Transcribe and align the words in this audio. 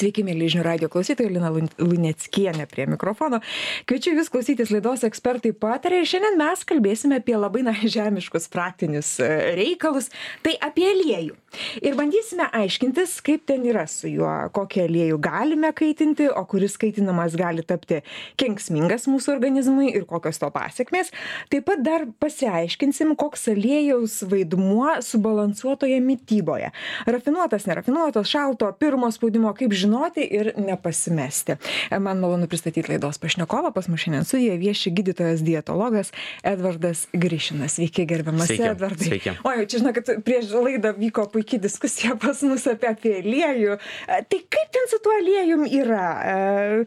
Sveiki, 0.00 0.22
mėly 0.24 0.46
žinių 0.48 0.62
radio 0.64 0.88
klausytojai, 0.88 1.28
Lina 1.34 1.50
Luneckienė 1.52 2.64
prie 2.70 2.86
mikrofono. 2.88 3.42
Kviečiu 3.84 4.14
Jūs 4.14 4.30
klausytis 4.32 4.70
laidos 4.72 5.02
ekspertai 5.04 5.50
patarė 5.52 5.98
ir 6.00 6.08
šiandien 6.08 6.38
mes 6.40 6.62
kalbėsime 6.64 7.18
apie 7.20 7.34
labai 7.36 7.60
na, 7.66 7.74
žemiškus 7.96 8.48
praktinius 8.48 9.18
e, 9.20 9.28
reikalus, 9.58 10.08
tai 10.40 10.54
apie 10.64 10.86
aliejų. 10.88 11.36
Ir 11.82 11.96
bandysime 11.98 12.46
aiškintis, 12.54 13.16
kaip 13.26 13.42
ten 13.50 13.64
yra 13.66 13.82
su 13.90 14.08
juo, 14.08 14.30
kokį 14.54 14.84
aliejų 14.86 15.18
galime 15.20 15.72
kaitinti, 15.76 16.30
o 16.30 16.44
kuris 16.48 16.78
kaitinamas 16.80 17.34
gali 17.36 17.64
tapti 17.66 18.00
kenksmingas 18.40 19.08
mūsų 19.10 19.34
organizmui 19.34 19.90
ir 19.90 20.06
kokios 20.08 20.40
to 20.40 20.48
pasiekmės. 20.54 21.10
Taip 21.52 21.66
pat 21.68 21.82
dar 21.84 22.06
pasiaiškinsim, 22.22 23.12
koks 23.20 23.50
aliejaus 23.52 24.20
vaidmuo 24.30 24.94
subalansuotoje 25.04 25.98
mytyboje. 26.06 26.70
Rafinuotas, 27.10 27.66
nerafinuotas, 27.68 28.30
šalto, 28.30 28.70
pirmo 28.80 29.10
spaudimo, 29.12 29.52
kaip 29.58 29.74
žinoti 29.90 30.22
ir 30.22 30.52
nepasimesti. 30.56 31.56
Man 31.98 32.20
malonu 32.20 32.46
pristatyti 32.48 32.92
laidos 32.92 33.18
pašnekovą, 33.18 33.72
pas 33.74 33.88
mus 33.88 34.00
šiandien 34.00 34.24
studijoje 34.24 34.58
vieši 34.58 34.90
gydytojas 34.94 35.42
dietologas 35.42 36.12
Edvardas 36.42 37.06
Grišinas. 37.12 37.74
Sveiki, 37.74 38.06
gerbiamas 38.06 38.46
Sveiki. 38.46 38.68
Edvardai. 38.70 39.08
Sveiki. 39.08 39.34
O, 39.44 39.52
jau 39.58 39.66
čia 39.66 39.80
žinau, 39.80 39.94
kad 39.96 40.10
prieš 40.24 40.52
laidą 40.54 40.92
vyko 40.94 41.26
puikiai 41.32 41.60
diskusija 41.62 42.14
pas 42.20 42.42
mus 42.46 42.66
apie, 42.70 42.90
apie 42.90 43.16
aliejų. 43.20 43.78
E, 44.06 44.20
Tai 44.30 44.40
kaip 44.54 44.70
ten 44.74 44.86
su 44.90 45.00
tuo 45.02 45.14
aliejum 45.18 45.66
yra? 45.66 46.06
E, 46.22 46.84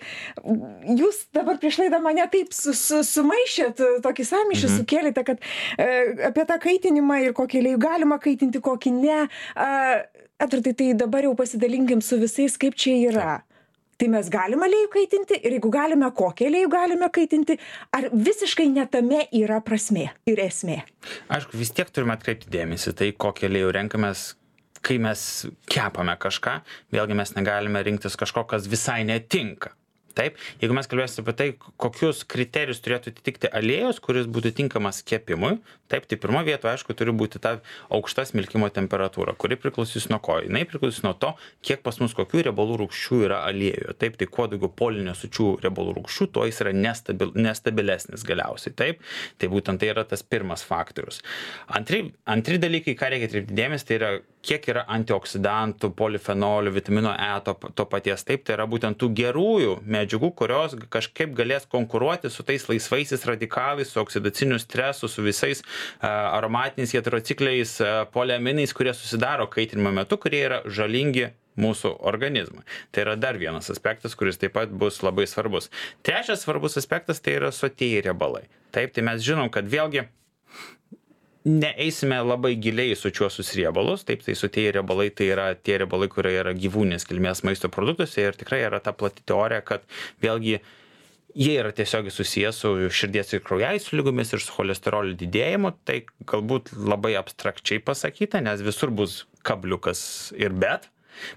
Jūs 1.02 1.26
dabar 1.36 1.60
prieš 1.60 1.82
laidą 1.84 2.00
mane 2.04 2.24
taip 2.32 2.56
su, 2.56 2.76
su, 2.78 3.02
sumaišėt, 3.08 3.84
tokį 4.06 4.28
samišį 4.30 4.68
mhm. 4.70 4.80
sukėlėte, 4.80 5.26
kad 5.28 5.44
e, 5.78 5.90
apie 6.30 6.48
tą 6.48 6.60
kaitinimą 6.64 7.20
ir 7.28 7.36
kokį 7.36 7.64
aliejų 7.64 7.84
galima 7.84 8.20
kaitinti, 8.24 8.64
kokį 8.64 8.96
ne. 9.02 9.20
Edvardai, 10.42 10.74
tai 10.74 10.94
dabar 10.98 11.26
jau 11.28 11.34
pasidalinkim 11.38 12.02
su 12.02 12.18
visais, 12.22 12.56
kaip 12.60 12.78
čia 12.80 12.96
yra. 13.12 13.34
Tai 14.02 14.08
mes 14.10 14.30
galime 14.34 14.66
aliejų 14.66 14.90
kaitinti 14.96 15.38
ir 15.46 15.54
jeigu 15.56 15.70
galime, 15.72 16.10
kokį 16.18 16.48
aliejų 16.50 16.70
galime 16.74 17.10
kaitinti, 17.14 17.60
ar 17.94 18.10
visiškai 18.12 18.66
netame 18.74 19.28
yra 19.38 19.60
prasmė 19.64 20.10
ir 20.28 20.42
esmė? 20.44 20.80
Aišku, 21.32 21.56
vis 21.60 21.72
tiek 21.78 21.92
turime 21.94 22.16
atkreipti 22.18 22.50
dėmesį 22.52 22.96
tai, 23.00 23.12
kokį 23.14 23.48
aliejų 23.52 23.70
renkamės, 23.78 24.26
kai 24.84 24.98
mes 25.00 25.46
kepame 25.70 26.18
kažką, 26.20 26.58
vėlgi 26.92 27.20
mes 27.22 27.36
negalime 27.38 27.86
rinktis 27.86 28.18
kažko, 28.20 28.48
kas 28.50 28.68
visai 28.68 29.04
netinka. 29.08 29.76
Taip, 30.14 30.38
jeigu 30.62 30.76
mes 30.78 30.90
kalbėsime 30.90 31.24
apie 31.26 31.34
tai, 31.40 31.48
kokius 31.82 32.22
kriterijus 32.30 32.82
turėtų 32.86 33.14
atitikti 33.14 33.50
aliejus, 33.50 33.98
kuris 34.04 34.28
būtų 34.30 34.52
tinkamas 34.60 35.02
kepimui, 35.06 35.56
taip, 35.90 36.06
tai 36.10 36.20
pirmo 36.22 36.44
vietoje, 36.46 36.76
aišku, 36.76 36.94
turi 36.98 37.14
būti 37.18 37.42
ta 37.42 37.56
aukšta 37.94 38.28
smilkimo 38.30 38.70
temperatūra, 38.74 39.34
kuri 39.40 39.58
priklausys 39.58 40.10
nuo 40.12 40.20
ko. 40.24 40.38
Jis 40.44 40.70
priklausys 40.70 41.02
nuo 41.06 41.16
to, 41.18 41.34
kiek 41.66 41.82
pas 41.86 41.98
mus 42.02 42.14
kokių 42.18 42.46
riebalų 42.50 42.78
rūgščių 42.84 43.20
yra 43.28 43.42
aliejuje. 43.50 43.96
Taip, 44.02 44.20
tai 44.22 44.30
kuo 44.30 44.46
daugiau 44.52 44.70
polinesučių 44.84 45.48
riebalų 45.66 45.98
rūgščių, 45.98 46.30
tuo 46.36 46.46
jis 46.50 46.62
yra 46.66 46.76
nestabil, 46.78 47.34
nestabilesnis 47.38 48.26
galiausiai. 48.28 48.76
Taip, 48.78 49.02
tai 49.42 49.50
būtent 49.50 49.82
tai 49.82 49.90
yra 49.96 50.06
tas 50.06 50.22
pirmas 50.26 50.66
faktorius. 50.66 51.24
Antri, 51.74 52.06
antri 52.30 52.62
dalykai, 52.62 52.98
ką 53.00 53.14
reikia 53.14 53.32
atkreipti 53.32 53.58
dėmesį, 53.58 53.90
tai 53.90 54.00
yra 54.00 54.14
kiek 54.44 54.66
yra 54.74 54.84
antioksidantų, 54.92 55.94
polifenolių, 55.98 56.74
vitamino 56.76 57.14
E, 57.14 57.42
to, 57.46 57.54
to 57.76 57.86
paties. 57.90 58.26
Taip, 58.28 58.44
tai 58.46 58.58
yra 58.58 58.68
būtent 58.70 59.00
tų 59.00 59.10
gerųjų 59.18 59.78
medžiagų, 59.88 60.03
kurios 60.36 60.76
kažkaip 60.90 61.34
galės 61.36 61.68
konkuruoti 61.70 62.30
su 62.30 62.44
tais 62.44 62.68
laisvaisiais 62.70 63.26
radikalais, 63.26 63.90
su 63.90 64.00
oksidaciniu 64.02 64.60
stresu, 64.60 65.08
su 65.08 65.24
visais 65.24 65.64
aromatiniais 66.02 66.94
heterocikliais, 66.94 67.82
poliaminais, 68.12 68.74
kurie 68.74 68.94
susidaro 68.94 69.48
kaitinimo 69.48 69.92
metu, 69.92 70.18
kurie 70.18 70.44
yra 70.46 70.62
žalingi 70.66 71.32
mūsų 71.60 71.98
organizmui. 72.02 72.64
Tai 72.92 73.06
yra 73.06 73.16
dar 73.20 73.38
vienas 73.38 73.70
aspektas, 73.70 74.16
kuris 74.16 74.40
taip 74.42 74.56
pat 74.58 74.72
bus 74.74 75.02
labai 75.06 75.28
svarbus. 75.30 75.70
Trečias 76.02 76.44
svarbus 76.46 76.78
aspektas 76.82 77.22
tai 77.22 77.38
yra 77.38 77.52
sotieji 77.54 78.02
riebalai. 78.08 78.48
Taip, 78.74 78.94
tai 78.96 79.06
mes 79.06 79.22
žinom, 79.22 79.52
kad 79.54 79.70
vėlgi 79.70 80.08
neeisime 81.48 82.20
labai 82.24 82.54
giliai 82.62 82.94
į 82.94 83.00
sočiuosius 83.00 83.54
riebalus. 83.58 84.06
Taip 84.08 84.24
tai 84.26 84.36
sotieji 84.38 84.76
riebalai 84.78 85.10
tai 85.16 85.28
yra 85.34 85.50
tie 85.56 85.80
riebalai 85.82 86.10
kurie 86.12 86.38
yra 86.40 86.54
gyvūninės 86.56 87.08
kilmės 87.10 87.44
maisto 87.48 87.72
produktuose 87.74 88.24
ir 88.24 88.40
tikrai 88.40 88.64
yra 88.68 88.80
ta 88.84 88.96
plati 88.96 89.26
teorija 89.28 89.64
kad 89.68 89.84
vėlgi 90.24 90.60
jie 91.34 91.54
yra 91.58 91.74
tiesiogiai 91.76 92.14
susiję 92.14 92.54
su 92.56 92.74
širdies 92.94 93.36
ir 93.36 93.44
kraujagyslių 93.44 94.00
ligomis 94.00 94.34
ir 94.34 94.44
su 94.44 94.56
cholesterolio 94.56 95.18
didėjimu. 95.20 95.74
Tai 95.84 96.00
galbūt 96.30 96.74
labai 96.80 97.16
abstrakčiai 97.20 97.84
pasakyta 97.84 98.44
nes 98.44 98.64
visur 98.64 98.94
bus 98.94 99.24
kabliukas 99.44 100.32
ir 100.40 100.56
bet 100.56 100.88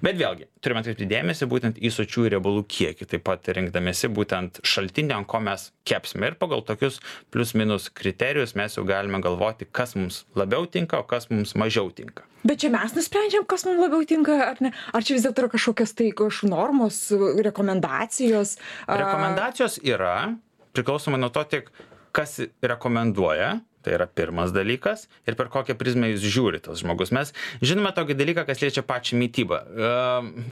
bet 0.05 0.19
vėlgi 0.21 0.49
turime 0.65 0.83
atkreipti 0.83 1.09
dėmesį 1.11 1.49
būtent 1.51 1.81
į 1.81 1.93
sočiųjų 1.95 2.33
riebalų 2.37 2.65
kiekį 2.77 3.09
taip 3.13 3.27
pat 3.27 3.51
rinkdamiesi 3.57 4.11
būtent 4.13 4.63
šaltinį 4.67 5.19
ant 5.19 5.31
ko 5.31 5.43
mes 5.45 5.71
kepsime 5.89 6.33
ir 6.33 6.39
pagal 6.41 6.65
tokius 6.67 7.01
plius 7.35 7.55
minus 7.59 7.91
kriterijus 7.91 8.57
mes 8.59 8.79
jau 8.79 8.87
galime 8.89 9.21
galvoti 9.25 9.69
kas 9.71 9.97
mums 9.99 10.25
labiau 10.39 10.67
tinka 10.67 11.01
o 11.03 11.07
kas 11.09 11.31
mums 11.33 11.57
mažiau 11.59 11.91
tinka 11.91 12.27
Bet 12.47 12.61
čia 12.63 12.69
mes 12.71 12.93
nusprendžiam, 12.95 13.43
kas 13.49 13.65
mums 13.67 13.81
labiau 13.83 14.05
tinka, 14.07 14.37
ar 14.53 14.61
ne? 14.63 14.71
Ar 14.95 15.03
čia 15.03 15.17
vis 15.17 15.25
dėlto 15.25 15.43
yra 15.43 15.49
kažkokios 15.51 15.97
tai 15.99 16.13
kažkokios 16.13 16.47
normos, 16.53 16.99
rekomendacijos? 17.43 18.53
rekomendacijos 18.87 19.81
yra 19.83 20.37
priklausomai 20.77 21.19
nuo 21.19 21.33
to 21.35 21.43
tik 21.51 21.73
kas 22.15 22.39
rekomenduoja 22.65 23.57
tai 23.87 23.95
yra 23.95 24.09
pirmas 24.11 24.51
dalykas. 24.55 25.07
Ir 25.31 25.39
per 25.39 25.47
kokią 25.53 25.77
prizmę 25.79 26.11
jūs 26.11 26.27
žiūri 26.27 26.59
tas 26.65 26.83
žmogus. 26.83 27.13
Mes 27.15 27.31
žinome 27.63 27.93
tokį 27.95 28.17
dalyką 28.19 28.47
kas 28.49 28.63
liečia 28.65 28.83
pačią 28.87 29.19
mitybą 29.21 29.61
e, 29.63 29.91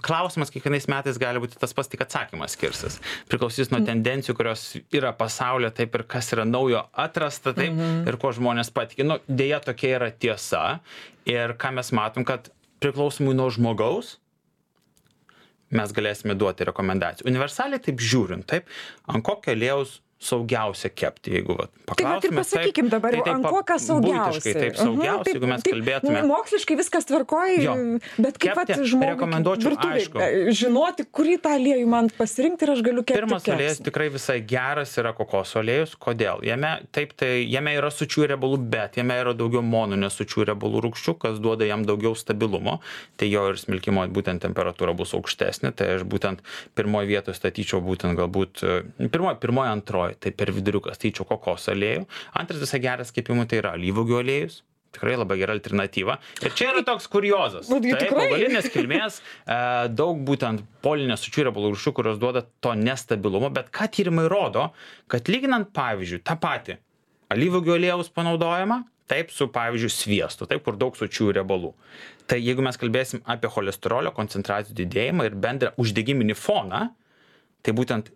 klausimas 0.07 0.55
kiekvienais 0.55 0.87
metais 0.93 1.19
gali 1.19 1.43
būti 1.43 1.59
tas 1.59 1.75
pats 1.75 1.91
tik 1.91 2.05
atsakymas 2.07 2.55
skirsis. 2.55 3.01
Priklausys 3.33 3.73
nuo 3.75 3.83
tendencijų 3.87 4.39
kurios 4.39 4.67
yra 4.95 5.11
pasaulyje 5.19 5.75
taip 5.81 5.99
ir 5.99 6.07
kas 6.15 6.31
yra 6.37 6.47
naujo 6.47 6.87
atrasta 6.95 7.57
taip 7.57 7.75
ir 7.83 8.21
kuo 8.23 8.31
žmonės 8.37 8.71
patiki. 8.75 9.07
Nu 9.07 9.19
deja 9.27 9.59
tokia 9.65 9.97
yra 9.99 10.13
tiesa. 10.15 10.79
Ir 11.27 11.57
ką 11.59 11.75
mes 11.75 11.91
matom 11.97 12.27
kad 12.29 12.53
priklausomai 12.85 13.35
nuo 13.35 13.49
žmogaus 13.51 14.19
mes 15.75 15.91
galėsime 15.97 16.37
duoti 16.39 16.67
rekomendacijų. 16.69 17.27
Universaliai 17.31 17.83
taip 17.83 18.03
žiūrint 18.03 18.47
taip 18.47 18.71
ant 19.11 19.25
kokio 19.27 19.55
aliejaus 19.55 19.99
saugiausia 20.21 20.89
kepti 20.95 21.35
jeigu 21.35 21.57
Tai 21.59 21.67
ir 21.67 21.71
paklaustumėt, 21.91 22.23
taip, 22.25 22.39
pasakykim 22.39 22.87
dabar, 22.89 23.13
tai 23.13 23.19
jau, 23.19 23.25
taip 23.27 23.35
ant 23.35 23.45
pa- 23.45 23.51
kokio 23.53 23.77
saugiausia. 23.85 24.53
taip 24.57 24.77
saugiausia, 24.79 25.33
jeigu 25.35 25.49
mes 25.51 25.63
kalbėtume. 25.67 26.23
Moksliškai 26.31 26.77
viskas 26.81 27.05
tvarkoja, 27.11 27.59
Jo. 27.61 27.75
bet 28.25 28.39
kaip 28.41 28.55
pat 28.57 28.71
žmogui 28.89 29.11
rekomenduočiau, 29.13 29.73
virtuvėj, 29.75 29.99
aišku. 30.01 30.21
e, 30.23 30.55
žinoti, 30.57 31.05
kurį 31.13 31.35
tą 31.45 31.53
aliejų 31.59 31.87
man 31.93 32.09
pasirinkti 32.17 32.65
ir 32.65 32.73
aš 32.77 32.81
galiu 32.87 33.03
kepti. 33.05 33.19
Pirmas 33.21 33.43
kepsnį. 33.45 33.55
aliejus 33.59 33.83
tikrai 33.85 34.09
visai 34.15 34.39
geras 34.41 34.97
yra 34.97 35.13
kokoso 35.13 35.61
aliejus. 35.61 35.93
Kodėl? 36.01 36.41
Jame, 36.43 36.73
taip, 36.93 37.13
tai 37.21 37.45
jame 37.45 37.75
yra 37.77 37.91
sučių 37.93 38.29
riebalų, 38.33 38.59
bet 38.71 38.97
jame 38.97 39.13
yra 39.21 39.35
daugiau 39.37 39.61
monų 39.63 40.01
nesučių 40.07 40.49
riebalų 40.49 40.81
rūgščių, 40.89 41.19
kas 41.19 41.39
duoda 41.39 41.65
jam 41.69 41.85
daugiau 41.85 42.15
stabilumo. 42.17 42.81
Tai 43.19 43.29
jo 43.29 43.49
ir 43.53 43.57
smilkimo 43.61 44.09
būtent 44.09 44.41
temperatūra 44.41 44.97
bus 44.97 45.13
aukštesnė. 45.13 45.75
Tai 45.77 45.87
aš 45.99 46.03
būtent 46.09 46.39
pirmoje 46.75 47.07
vietoje 47.13 47.35
statyčiau 47.37 47.81
būtent 47.85 48.17
galbūt 48.17 48.65
pirmoje, 49.11 49.37
pirmoje, 49.41 49.69
antroje, 49.69 50.04
tai 50.21 50.33
per 50.37 50.53
viduriuką 50.55 50.95
statyčiau 50.95 51.27
kokoso 51.29 51.73
aliejų. 51.75 52.05
Antras 52.41 52.63
visai 52.63 52.81
geras 52.85 53.13
kepimui 53.15 53.49
tai 53.51 53.63
yra 53.63 53.75
alyvogių 53.79 54.21
aliejus. 54.21 54.63
Tikrai 54.95 55.17
labai 55.19 55.41
gera 55.41 55.55
alternatyva. 55.57 56.21
Ir 56.45 56.53
čia 56.55 56.69
yra 56.71 56.85
toks 56.87 57.09
kuriozas. 57.11 57.67
Taip, 57.67 58.13
augalinės 58.15 58.69
kilmės, 58.71 59.19
e, 59.43 59.57
daug 59.91 60.21
būtent 60.29 60.63
polinės 60.87 61.25
sučių 61.27 61.49
riebalų 61.49 61.73
rūšių, 61.73 61.93
kurios 61.97 62.21
duoda 62.23 62.45
to 62.63 62.77
nestabilumo, 62.79 63.51
bet 63.55 63.73
ką 63.75 63.89
tyrimai 63.91 64.29
rodo, 64.31 64.69
kad 65.11 65.27
lyginant, 65.33 65.73
pavyzdžiui, 65.75 66.23
tą 66.23 66.39
patį 66.39 66.79
alyvogių 67.35 67.75
aliejaus 67.75 68.13
panaudojimą, 68.15 68.85
taip 69.11 69.33
su, 69.35 69.49
pavyzdžiui, 69.53 69.93
sviestu, 69.93 70.47
taip, 70.49 70.63
kur 70.65 70.79
daug 70.81 70.95
sučių 70.97 71.33
riebalų. 71.41 71.73
Tai 72.31 72.39
jeigu 72.41 72.65
mes 72.65 72.79
kalbėsim 72.81 73.25
apie 73.29 73.51
cholesterolio 73.53 74.15
koncentracijų 74.17 74.79
didėjimą 74.79 75.27
ir 75.29 75.35
bendrą 75.43 75.75
uždegiminį 75.81 76.37
foną, 76.39 76.87
tai 77.65 77.75
būtent 77.77 78.13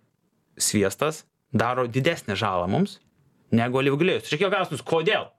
sviestas 0.58 1.24
daro 1.52 1.86
didesnę 1.88 2.36
žalą 2.38 2.68
mums 2.70 2.98
negu 3.54 3.80
alyvogių 3.80 4.04
aliejus. 4.04 4.28
Čia 4.28 4.36
kiek 4.42 4.50
klausimus, 4.52 4.82
kodėl? 4.84 5.30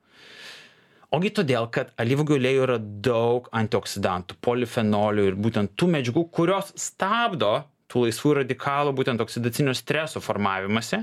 Ogi 1.13 1.31
todėl, 1.33 1.65
kad 1.73 1.89
alyvogių 2.01 2.37
aliejų 2.37 2.63
yra 2.67 2.77
daug 3.05 3.47
antioksidantų, 3.57 4.37
polifenolių 4.45 5.27
ir 5.31 5.37
būtent 5.41 5.73
tų 5.77 5.87
medžiagų, 5.95 6.23
kurios 6.33 6.69
stabdo 6.77 7.63
tų 7.89 8.03
laisvų 8.05 8.35
radikalų, 8.43 8.93
būtent 8.97 9.21
oksidacinio 9.23 9.73
streso 9.77 10.21
formavimąsi. 10.21 10.99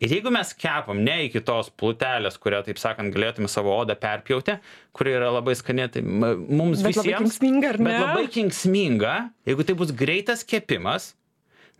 Ir 0.00 0.12
jeigu 0.12 0.32
mes 0.32 0.52
kepam 0.56 1.00
ne 1.04 1.26
iki 1.26 1.40
tos 1.44 1.68
plutelės, 1.72 2.36
kurią, 2.40 2.62
taip 2.64 2.80
sakant, 2.80 3.12
galėtume 3.12 3.48
savo 3.52 3.74
odą 3.76 3.96
perpjauti, 4.00 4.58
kuri 4.96 5.12
yra 5.16 5.28
labai 5.34 5.56
skani, 5.56 5.88
tai 5.92 6.00
mums 6.04 6.80
Bet 6.80 6.96
labai 6.96 7.04
visiems. 7.04 7.18
kenksminga, 7.24 7.72
ar 7.74 7.80
ne? 7.80 7.90
Bet 7.90 8.04
labai 8.04 8.26
kenksminga, 8.32 9.14
jeigu 9.48 9.66
tai 9.68 9.76
bus 9.80 9.92
greitas 9.96 10.44
kepimas, 10.48 11.10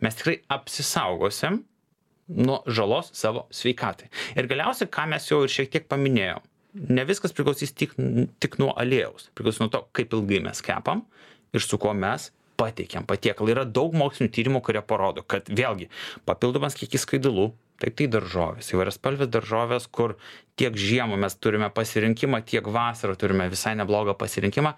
mes 0.01 0.17
tikrai 0.17 0.39
apsisaugosim 0.53 1.63
nuo 2.27 2.61
žalos 2.67 3.11
savo 3.15 3.45
sveikatai. 3.53 4.09
Ir 4.35 4.49
galiausiai, 4.51 4.89
ką 4.91 5.07
mes 5.13 5.27
jau 5.29 5.43
ir 5.45 5.53
šiek 5.53 5.71
tiek 5.73 5.87
paminėjom, 5.91 6.43
ne 6.93 7.05
viskas 7.07 7.35
priklausys 7.35 7.73
tik, 7.75 7.95
tik 8.43 8.59
nuo 8.61 8.73
aliejaus, 8.79 9.29
priklausys 9.37 9.63
nuo 9.63 9.71
to, 9.73 9.85
kaip 9.97 10.15
ilgai 10.17 10.41
mes 10.49 10.63
kepam 10.65 11.05
ir 11.55 11.63
su 11.63 11.79
kuo 11.81 11.93
mes 11.97 12.31
pateikiam 12.57 13.05
patiekalą 13.07 13.53
yra 13.53 13.63
daug 13.69 13.95
mokslinių 13.97 14.33
tyrimų 14.33 14.61
kurie 14.65 14.81
parodo 14.85 15.23
kad 15.29 15.49
vėlgi 15.49 15.89
papildomas 16.27 16.77
kiekis 16.77 17.05
skaidulų 17.05 17.51
taip 17.81 17.97
tai 17.99 18.07
daržovės 18.09 18.71
įvairiaspalvės 18.73 19.29
daržovės 19.29 19.85
kur 19.93 20.15
tiek 20.57 20.77
žiemą 20.81 21.19
mes 21.21 21.37
turime 21.37 21.69
pasirinkimą 21.73 22.41
tiek 22.49 22.65
vasarą 22.65 23.13
turime 23.19 23.45
visai 23.53 23.75
neblogą 23.77 24.17
pasirinkimą 24.17 24.73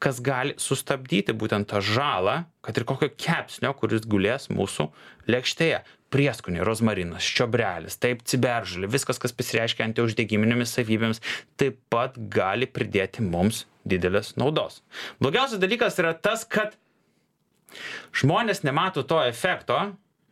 kas 0.00 0.20
gali 0.24 0.56
sustabdyti 0.60 1.34
būtent 1.36 1.68
tą 1.70 1.82
žalą 1.84 2.42
kad 2.64 2.76
ir 2.76 2.86
kokio 2.88 3.10
kepsnio 3.12 3.72
kuris 3.76 4.06
gulės 4.08 4.48
mūsų 4.52 4.90
lėkštėje. 5.30 5.80
Prieskoniai 6.10 6.64
rozmarinas 6.66 7.22
čiobrelis 7.22 8.00
taip 8.02 8.24
ciberžolė 8.26 8.88
viskas 8.90 9.20
kas 9.22 9.34
pasireiškia 9.36 9.86
antiuždegiminėmis 9.86 10.72
savybėmis 10.74 11.22
taip 11.60 11.78
pat 11.92 12.18
gali 12.32 12.66
pridėti 12.66 13.22
mums 13.22 13.64
didelės 13.86 14.34
naudos. 14.40 14.80
Blogiausias 15.22 15.62
dalykas 15.62 16.00
yra 16.02 16.16
tas 16.18 16.42
kad 16.44 16.74
žmonės 18.16 18.64
nemato 18.66 19.06
to 19.06 19.20
efekto 19.22 19.78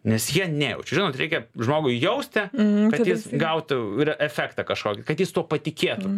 nes 0.09 0.29
jie 0.33 0.49
nejaučia. 0.51 0.99
Žinot 0.99 1.17
reikia 1.19 1.45
žmogui 1.55 1.99
jausti 1.99 2.49
Mm, 2.49 2.91
kad 2.93 3.07
jis 3.07 3.27
gautų 3.35 3.79
efektą 4.19 4.65
kažkokį 4.67 5.05
kad 5.07 5.21
jis 5.21 5.33
tuo 5.35 5.45
patikėtų 5.49 6.11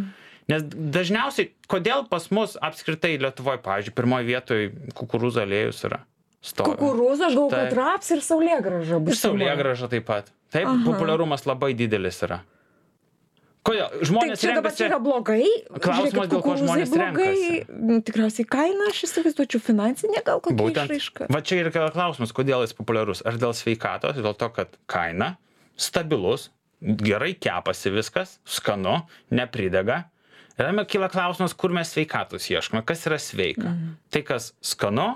nes 0.50 0.66
dažniausiai 0.98 1.50
kodėl 1.70 2.06
pas 2.10 2.28
mus 2.34 2.56
apskritai 2.60 3.16
lietuvoj 3.22 3.60
pavyzdžiui 3.64 3.96
pirmoj 3.96 4.28
vietoj 4.28 4.70
kukurūzų 4.98 5.44
aliejus 5.46 5.84
yra 5.88 6.02
stovi 6.40 6.76
Kukurūzų, 6.76 7.26
aš 7.26 7.34
galvoju, 7.36 7.50
kad 7.52 7.68
Taip. 7.68 7.76
rapsai 7.78 8.16
ir 8.16 8.24
saulėgraža 8.24 8.96
ir 8.96 9.04
bus. 9.04 9.20
saulėgrąža 9.20 9.90
taip 9.92 10.08
pat 10.08 10.32
taip 10.52 10.66
Aha. 10.66 10.80
populiarumas 10.86 11.46
labai 11.48 11.74
didelis 11.78 12.22
yra 12.26 12.42
kodėl 13.66 14.04
žmonės 14.08 14.40
čia 14.40 14.54
renkasi 14.54 14.86
yra 14.86 14.98
blogai. 15.02 15.44
Klausimas, 15.84 16.30
dėl 16.32 16.42
ko 16.44 16.54
žmonės 16.58 16.92
blogai. 16.92 17.34
Mm, 17.66 18.00
Tikriausiai 18.06 18.46
kaina, 18.48 18.88
aš 18.90 19.02
įsivaizduočiau, 19.08 19.62
finansinė 19.64 20.22
gal 20.26 20.40
kokia 20.44 20.58
Būtent. 20.60 20.94
išraiška. 20.94 21.28
Va 21.32 21.42
čia 21.44 21.60
ir 21.60 21.70
kyla 21.74 21.90
klausimas, 21.94 22.32
kodėl 22.36 22.64
jis 22.64 22.72
populiarus. 22.78 23.20
Ar 23.28 23.36
dėl 23.40 23.52
sveikatos, 23.56 24.16
dėl 24.16 24.36
to, 24.40 24.48
kad 24.56 24.72
kaina, 24.90 25.34
stabilus, 25.76 26.48
gerai 26.80 27.34
kepasi 27.36 27.92
viskas, 27.92 28.38
skanu, 28.48 29.02
nepridega. 29.34 30.06
Tada 30.60 30.84
kyla 30.84 31.08
klausimas, 31.08 31.54
kur 31.56 31.72
mes 31.72 31.88
sveikatos 31.94 32.50
ieškome, 32.52 32.82
kas 32.84 33.06
yra 33.08 33.16
sveika. 33.16 33.70
Mhm. 33.70 33.94
Tai, 34.12 34.22
kas 34.28 34.50
skanu, 34.60 35.08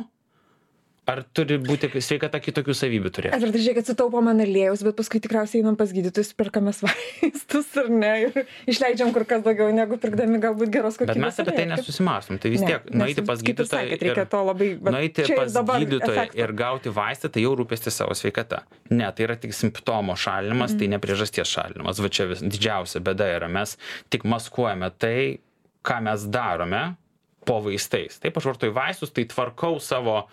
ar 1.06 1.20
turi 1.36 1.58
būti 1.60 1.90
sveikata 2.00 2.40
kitokių 2.40 2.74
savybių 2.76 3.10
turėti. 3.12 3.36
Edvardai, 3.36 3.60
žiūrėkit, 3.64 3.88
sutaupom 3.90 4.28
ant 4.30 4.40
aliejaus, 4.44 4.80
bet 4.86 4.96
paskui 4.96 5.20
tikriausiai 5.20 5.60
einam 5.62 5.76
pas 5.76 5.90
gydytojus, 5.92 6.30
perkamės 6.38 6.80
vaistus 6.86 7.68
ar 7.82 7.90
ne, 7.92 8.12
ir 8.24 8.38
išleidžiam 8.72 9.12
kur 9.12 9.26
kas 9.28 9.42
daugiau 9.44 9.68
negu 9.76 9.98
pirkdami 10.00 10.40
galbūt 10.42 10.72
geros 10.72 10.96
kokybės. 10.96 11.14
Bet 11.14 11.22
mes 11.26 11.40
apie 11.44 11.52
tai 11.52 11.66
aliejų. 11.66 11.76
nesusimarstom. 11.76 12.40
Tai 12.40 12.52
vis 12.54 12.64
Ne, 12.64 12.70
tiek 12.72 12.88
nueiti 12.96 13.24
pas 13.28 13.44
gydytoją 13.44 13.68
sakėt, 13.84 14.04
reikia 14.08 14.26
to 14.32 14.40
labai, 14.48 14.70
nueiti 14.80 15.28
pas 15.36 15.52
gydytoją 15.60 16.16
efekto. 16.24 16.40
ir 16.40 16.52
gauti 16.64 16.88
vaistą, 16.96 17.28
tai 17.36 17.44
jau 17.44 17.52
rūpesti 17.60 17.92
savo 17.92 18.16
sveikata. 18.16 18.62
Ne, 18.90 19.12
tai 19.12 19.28
yra 19.28 19.36
tik 19.36 19.52
simptomo 19.52 20.16
šalinimas, 20.16 20.72
Mhm. 20.72 20.78
tai 20.80 20.88
ne 20.88 20.98
priežasties 20.98 21.48
šalinimas. 21.52 22.00
Va 22.00 22.08
čia 22.08 22.24
vis, 22.32 22.40
didžiausia 22.40 23.00
bėda 23.04 23.28
yra, 23.36 23.48
mes 23.52 23.76
tik 24.10 24.24
maskuojame 24.24 24.90
tai, 24.98 25.38
ką 25.84 26.00
mes 26.02 26.24
darome 26.32 26.96
po 27.46 27.60
vaistais. 27.64 28.18
Taip, 28.22 28.36
aš 28.40 28.50
vartoju 28.52 28.74
vaistus, 28.76 29.14
tai 29.14 29.26
tvarkau 29.30 29.78
savo 29.82 30.24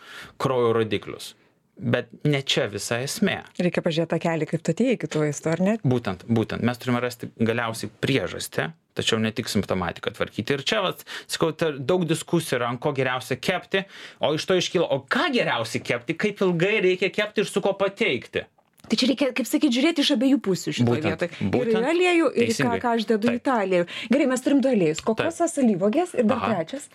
kraujo 0.42 0.74
rodiklius. 0.78 1.34
Bet 1.82 2.12
ne 2.28 2.44
čia 2.46 2.68
visa 2.70 3.00
esmė. 3.02 3.40
Reikia 3.58 3.82
pažiūrėti 3.82 4.12
tą 4.12 4.20
kelią, 4.22 4.48
kaip 4.50 4.62
tu 4.62 4.74
atėjai 4.76 4.98
iki 4.98 5.08
tų 5.10 5.24
vaistų, 5.24 5.50
ar 5.50 5.64
ne? 5.66 5.74
Būtent, 5.88 6.28
būtent. 6.30 6.62
Mes 6.68 6.78
turime 6.78 7.02
rasti 7.02 7.32
galiausiai 7.42 7.90
priežastį, 8.04 8.68
tačiau 9.00 9.18
ne 9.24 9.32
tik 9.34 9.50
simptomatiką 9.50 10.14
tvarkyti. 10.14 10.60
Ir 10.60 10.66
čia, 10.68 10.84
vat, 10.86 11.02
sakau, 11.32 11.50
daug 11.80 12.06
diskusijų 12.06 12.60
yra, 12.60 12.70
ant 12.70 12.84
ko 12.84 12.92
geriausia 12.94 13.40
kepti, 13.42 13.86
o 14.22 14.34
iš 14.38 14.46
to 14.46 14.60
iškyla, 14.62 14.92
o 14.94 15.02
ką 15.10 15.32
geriausia 15.34 15.82
kepti, 15.82 16.18
kaip 16.22 16.44
ilgai 16.46 16.76
reikia 16.86 17.10
kepti 17.16 17.42
ir 17.42 17.50
su 17.50 17.64
ko 17.66 17.74
pateikti. 17.80 18.46
Tai 18.92 18.98
čia 19.00 19.08
reikia, 19.08 19.30
kaip 19.32 19.48
sakyti, 19.48 19.72
žiūrėti 19.78 20.04
iš 20.04 20.10
abiejų 20.18 20.38
pusių 20.44 20.72
šitoje 20.76 21.02
vietoje. 21.06 21.30
Ir 21.48 21.70
į 21.72 21.76
aliejų, 21.80 22.26
ir 22.36 22.50
į 22.52 22.56
ką, 22.58 22.72
ką 22.84 22.90
aš 22.98 23.06
dedu 23.08 23.30
į 23.30 23.38
Taip. 23.38 23.44
tą 23.46 23.54
aliejų. 23.64 23.86
Gerai, 24.12 24.26
mes 24.28 24.44
turim 24.44 24.60
du 24.64 24.68
aliejus. 24.68 25.00
Kokosas, 25.08 25.56
alyvogės 25.62 26.12
ir 26.18 26.28
dar 26.28 26.42
Aha. 26.42 26.50
trečias. 26.58 26.90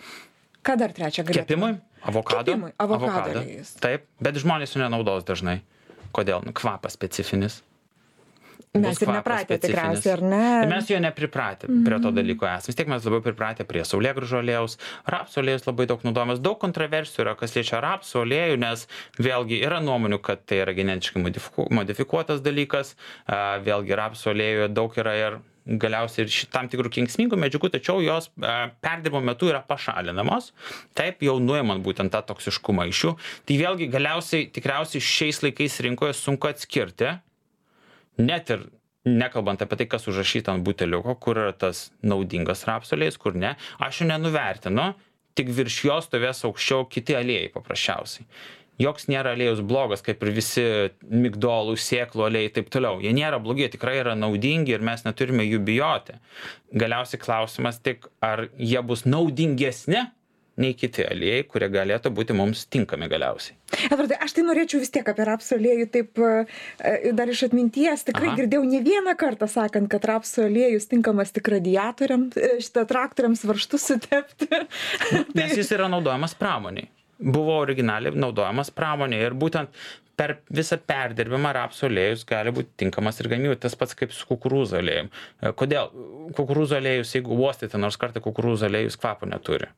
Ką 0.61 0.75
dar 0.77 0.93
trečią 0.93 1.25
galėtume? 1.25 1.47
Kepimui, 1.47 1.71
avokado. 2.05 2.53
Kepimui, 2.53 2.69
avokado 2.85 3.33
aliejus. 3.41 3.73
Taip, 3.81 4.05
bet 4.21 4.37
žmonės 4.43 4.77
jų 4.77 4.83
nenaudos 4.83 5.25
dažnai. 5.25 5.57
Kodėl? 6.13 6.45
Nu, 6.45 6.53
kvapas 6.53 6.93
specifinis. 6.93 7.63
Mes 8.83 9.01
ir 9.01 9.11
nepratę 9.11 9.57
tikriausiai, 9.63 10.13
ar 10.13 10.23
ne? 10.23 10.43
Tai 10.61 10.69
mes 10.71 10.91
jo 10.91 10.99
nepripratę 11.03 11.69
prie 11.87 11.99
to 12.03 12.11
dalyko 12.15 12.47
esame. 12.49 12.71
Vis 12.71 12.79
tiek 12.79 12.91
mes 12.91 13.07
labiau 13.07 13.23
pripratę 13.25 13.65
prie 13.67 13.83
saulėgrąžų 13.87 14.39
aliejaus. 14.41 14.77
Rapsų 15.09 15.41
aliejus 15.43 15.67
labai 15.69 15.89
daug 15.89 16.05
naudojamas. 16.07 16.41
Daug 16.43 16.57
kontroversijų 16.61 17.25
yra, 17.25 17.35
kas 17.39 17.55
liečia 17.57 17.81
rapsų 17.83 18.23
aliejų, 18.23 18.57
nes 18.63 18.87
vėlgi 19.19 19.61
yra 19.67 19.81
nuomonių, 19.83 20.21
kad 20.23 20.45
tai 20.47 20.63
yra 20.63 20.73
genetiškai 20.77 21.21
modifiku- 21.23 21.69
modifikuotas 21.73 22.41
dalykas. 22.45 22.95
Vėlgi 23.27 24.01
rapsų 24.01 24.33
aliejuje 24.33 24.73
daug 24.73 24.97
yra 25.01 25.15
ir 25.17 25.39
galiausiai 25.67 26.23
ir 26.23 26.47
tam 26.53 26.69
tikrų 26.71 26.91
kenksmingų 26.95 27.35
medžiagų, 27.39 27.69
tačiau 27.73 27.99
jos 27.99 28.29
a, 28.39 28.69
perdirbimo 28.83 29.19
metu 29.27 29.49
yra 29.51 29.59
pašalinamos. 29.67 30.53
Taip 30.95 31.23
jau 31.27 31.37
nuimant 31.43 31.83
būtent 31.83 32.13
tą 32.13 32.21
toksiškumą 32.29 32.87
iš 32.87 33.03
jų. 33.03 33.13
Tai 33.47 33.57
vėlgi 33.59 33.89
galiausiai 33.91 34.47
tikriausiai 34.55 35.03
šiais 35.03 35.41
laikais 35.43 35.79
rinkoje 35.83 36.15
sunku 36.15 36.47
atskirti 36.47 37.17
net 38.17 38.51
ir 38.53 38.67
nekalbant 39.07 39.61
apie 39.63 39.79
tai, 39.79 39.87
kas 39.89 40.07
užrašyta 40.11 40.53
ant 40.53 40.65
buteliuko, 40.67 41.15
kur 41.21 41.39
yra 41.39 41.55
tas 41.55 41.87
naudingas 42.03 42.65
rapsoliais, 42.67 43.17
kur 43.21 43.37
ne, 43.39 43.55
aš 43.79 44.01
jų 44.01 44.11
nenuvertinu, 44.11 44.91
tik 45.37 45.51
virš 45.53 45.81
jo 45.85 45.97
stovės 46.03 46.43
aukščiau 46.47 46.87
kiti 46.91 47.15
aliejai 47.17 47.51
paprasčiausiai. 47.53 48.27
Joks 48.77 49.07
nėra 49.09 49.31
aliejus 49.33 49.63
blogas, 49.65 50.03
kaip 50.05 50.21
ir 50.21 50.35
visi 50.35 50.63
migdolų, 51.09 51.73
sėklų 51.81 52.27
aliejai 52.27 52.51
taip 52.59 52.67
toliau. 52.73 52.99
Jie 53.01 53.09
nėra 53.17 53.39
blogi, 53.41 53.63
jie 53.65 53.71
tikrai 53.73 53.95
yra 54.03 54.13
naudingi 54.13 54.75
ir 54.75 54.85
mes 54.85 55.01
neturime 55.05 55.47
jų 55.47 55.63
bijoti. 55.65 56.19
Galiausiai 56.77 57.21
klausimas 57.23 57.81
tik, 57.81 58.05
ar 58.21 58.45
jie 58.53 58.83
bus 58.85 59.07
naudingesni 59.09 60.03
nei 60.57 60.73
kiti 60.77 61.05
aliejai, 61.05 61.43
kurie 61.49 61.69
galėtų 61.71 62.11
būti 62.17 62.35
mums 62.37 62.65
tinkami 62.73 63.09
galiausiai. 63.11 63.55
Edvardai, 63.91 64.17
aš 64.23 64.33
tai 64.37 64.45
norėčiau 64.47 64.81
vis 64.81 64.91
tiek 64.93 65.07
apie 65.11 65.27
rapsų 65.27 65.57
aliejų 65.59 65.87
taip 65.93 66.21
e, 66.23 67.11
dar 67.17 67.29
iš 67.29 67.45
atminties. 67.49 68.07
Tikrai 68.07 68.31
Aha. 68.31 68.37
girdėjau 68.41 68.63
ne 68.65 68.81
vieną 68.85 69.13
kartą 69.19 69.49
sakant, 69.51 69.89
kad 69.91 70.07
rapsų 70.09 70.47
aliejus 70.47 70.89
tinkamas 70.89 71.35
tik 71.35 71.51
radiatoriams, 71.53 72.39
e, 72.39 72.57
šitą 72.63 72.87
traktoriams 72.89 73.45
varštus 73.47 73.87
sutepti. 73.91 74.49
Nes 75.37 75.55
jis 75.59 75.71
yra 75.77 75.89
naudojamas 75.93 76.35
pramoniai. 76.39 76.89
Buvo 77.17 77.55
originaliai 77.61 78.17
naudojamas 78.17 78.73
pramoniai 78.73 79.29
ir 79.29 79.37
būtent 79.37 79.73
per 80.17 80.39
visą 80.49 80.79
perdirbimą 80.81 81.51
rapsų 81.53 81.91
aliejus 81.91 82.23
gali 82.25 82.53
būti 82.53 82.73
tinkamas 82.81 83.21
ir 83.21 83.29
gamybai. 83.29 83.59
Tas 83.61 83.77
pats 83.77 83.97
kaip 83.97 84.13
su 84.15 84.25
kukurūzų 84.29 84.81
aliejum. 84.81 85.11
E, 85.41 85.53
Kodėl? 85.57 85.91
Kukurūzų 86.37 86.79
aliejus, 86.81 87.13
jeigu 87.13 87.37
uostyti 87.37 87.77
nors 87.77 87.99
kartą 88.01 88.23
kukurūzų 88.25 88.71
aliejus 88.71 88.97
kvapo 88.97 89.29
neturi. 89.29 89.69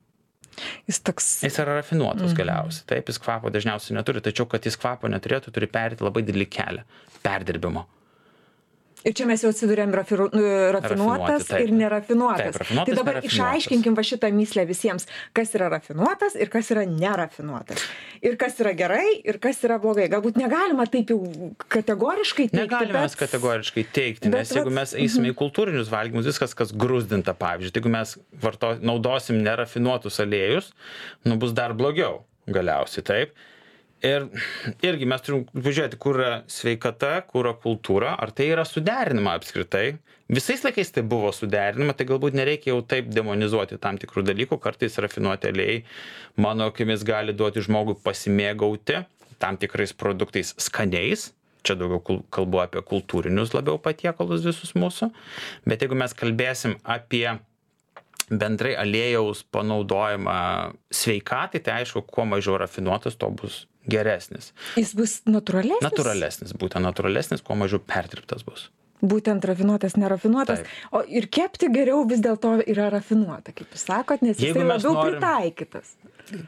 Jis 0.89 1.01
toks. 1.05 1.29
Jis 1.45 1.59
yra 1.63 1.77
rafinuotas 1.79 2.35
galiausiai. 2.37 2.87
Taip, 2.93 3.11
jis 3.11 3.21
kvapo 3.21 3.51
dažniausiai 3.53 3.97
neturi, 3.99 4.23
tačiau 4.25 4.47
kad 4.49 4.65
jis 4.65 4.79
kvapo 4.79 5.11
neturėtų, 5.11 5.53
turi 5.55 5.69
perėti 5.71 6.05
labai 6.05 6.25
didelį 6.27 6.49
kelią 6.57 6.85
perdirbimo. 7.23 7.85
Ir 9.07 9.13
čia 9.15 9.23
mes 9.29 9.39
jau 9.39 9.49
atsidurėm 9.53 9.93
rafiru, 9.95 10.25
nu, 10.35 10.41
rafinuotas 10.75 11.45
taip. 11.47 11.61
ir 11.63 11.71
nerafinuotas. 11.71 12.49
Taip, 12.51 12.57
rafinuotas, 12.63 12.89
tai 12.89 12.97
dabar 12.99 13.19
išaiškinkim 13.29 13.95
va 13.95 14.03
šitą 14.03 14.27
myslę 14.35 14.65
visiems, 14.67 15.05
kas 15.37 15.53
yra 15.55 15.69
rafinuotas 15.71 16.35
ir 16.35 16.51
kas 16.51 16.67
yra 16.75 16.83
nerafinuotas. 16.89 17.85
Ir 18.19 18.35
kas 18.41 18.59
yra 18.59 18.73
gerai 18.75 19.21
ir 19.23 19.39
kas 19.39 19.61
yra 19.63 19.77
blogai. 19.79 20.09
Galbūt 20.11 20.35
negalima 20.41 20.83
taip 20.91 21.13
jau 21.13 21.19
kategoriškai 21.71 22.49
teikti. 22.49 22.59
Negalime 22.59 23.05
bet- 23.05 23.15
kategoriškai 23.23 23.85
teikti, 23.95 24.27
bet 24.33 24.41
nes 24.43 24.51
jeigu 24.57 24.67
vat- 24.67 24.79
mes 24.81 24.93
eisime 24.99 25.31
į 25.31 25.37
kultūrinius 25.39 25.91
valgymus, 25.93 26.27
viskas, 26.27 26.55
kas 26.55 26.73
grūzdinta, 26.75 27.31
pavyzdžiui, 27.39 27.71
tai 27.71 27.81
jeigu 27.81 27.93
mes 27.95 28.17
varto, 28.43 28.73
naudosim 28.83 29.39
nerafinuotus 29.45 30.19
aliejus, 30.19 30.73
nu 31.23 31.37
bus 31.39 31.55
dar 31.55 31.71
blogiau 31.73 32.25
galiausiai, 32.51 33.03
taip. 33.07 33.31
Ir 33.99 34.29
irgi 34.85 35.07
mes 35.09 35.23
turim 35.25 35.41
pažiūrėti, 35.51 35.97
kur 35.99 36.21
yra 36.21 36.35
sveikata, 36.47 37.17
kur 37.27 37.43
yra 37.43 37.55
kultūra, 37.59 38.13
ar 38.15 38.31
tai 38.31 38.47
yra 38.53 38.63
suderinama 38.63 39.33
apskritai. 39.35 39.97
Visais 40.31 40.61
laikais 40.63 40.93
tai 40.95 41.03
buvo 41.03 41.33
suderinama, 41.35 41.95
tai 41.97 42.05
galbūt 42.07 42.37
nereikia 42.37 42.71
jau 42.71 42.79
taip 42.85 43.09
demonizuoti 43.11 43.79
tam 43.81 43.97
tikrų 43.99 44.23
dalykų, 44.29 44.59
kartais 44.63 44.95
rafinuoti 45.03 45.49
aliejai, 45.51 45.81
mano 46.39 46.69
akimis, 46.71 47.03
gali 47.03 47.35
duoti 47.35 47.65
žmogui 47.65 47.97
pasimėgauti 48.05 49.01
tam 49.39 49.59
tikrais 49.59 49.91
produktais 49.95 50.53
skaniais, 50.61 51.31
čia 51.67 51.75
daugiau 51.79 52.21
kalbu 52.31 52.61
apie 52.63 52.83
kultūrinius 52.85 53.51
labiau 53.55 53.81
patiekalus 53.83 54.45
visus 54.47 54.75
mūsų, 54.79 55.09
bet 55.67 55.83
jeigu 55.83 55.97
mes 55.99 56.15
kalbėsim 56.15 56.77
apie 56.87 57.25
bendrai 58.29 58.75
aliejaus 58.79 59.41
panaudojimą 59.51 60.37
sveikatai, 60.93 61.63
tai 61.65 61.81
aišku, 61.81 62.05
kuo 62.07 62.27
mažiau 62.29 62.59
rafinuotas, 62.61 63.17
to 63.19 63.31
bus 63.33 63.63
geresnis. 63.87 64.51
Jis 64.79 64.91
bus 64.97 65.19
natūralesnis. 65.29 65.85
Natūralesnis, 65.85 66.53
būtent 66.59 66.83
natūralesnis, 66.85 67.43
kuo 67.45 67.55
mažiau 67.59 67.79
perdirbtas 67.79 68.43
bus. 68.47 68.67
Būtent 68.99 69.45
rafinuotas, 69.47 69.93
nerafinuotas. 69.95 70.59
Taip. 70.65 70.73
O 70.91 70.99
ir 71.07 71.29
kepti 71.31 71.69
geriau 71.71 72.01
vis 72.09 72.19
dėlto 72.19 72.57
yra 72.67 72.89
rafinuota, 72.91 73.53
kaip 73.55 73.71
jūs 73.71 73.85
sakot, 73.87 74.21
nes 74.25 74.35
jis 74.43 74.57
labiau 74.59 74.91
norim- 74.97 75.15
pritaikytas. 75.21 75.93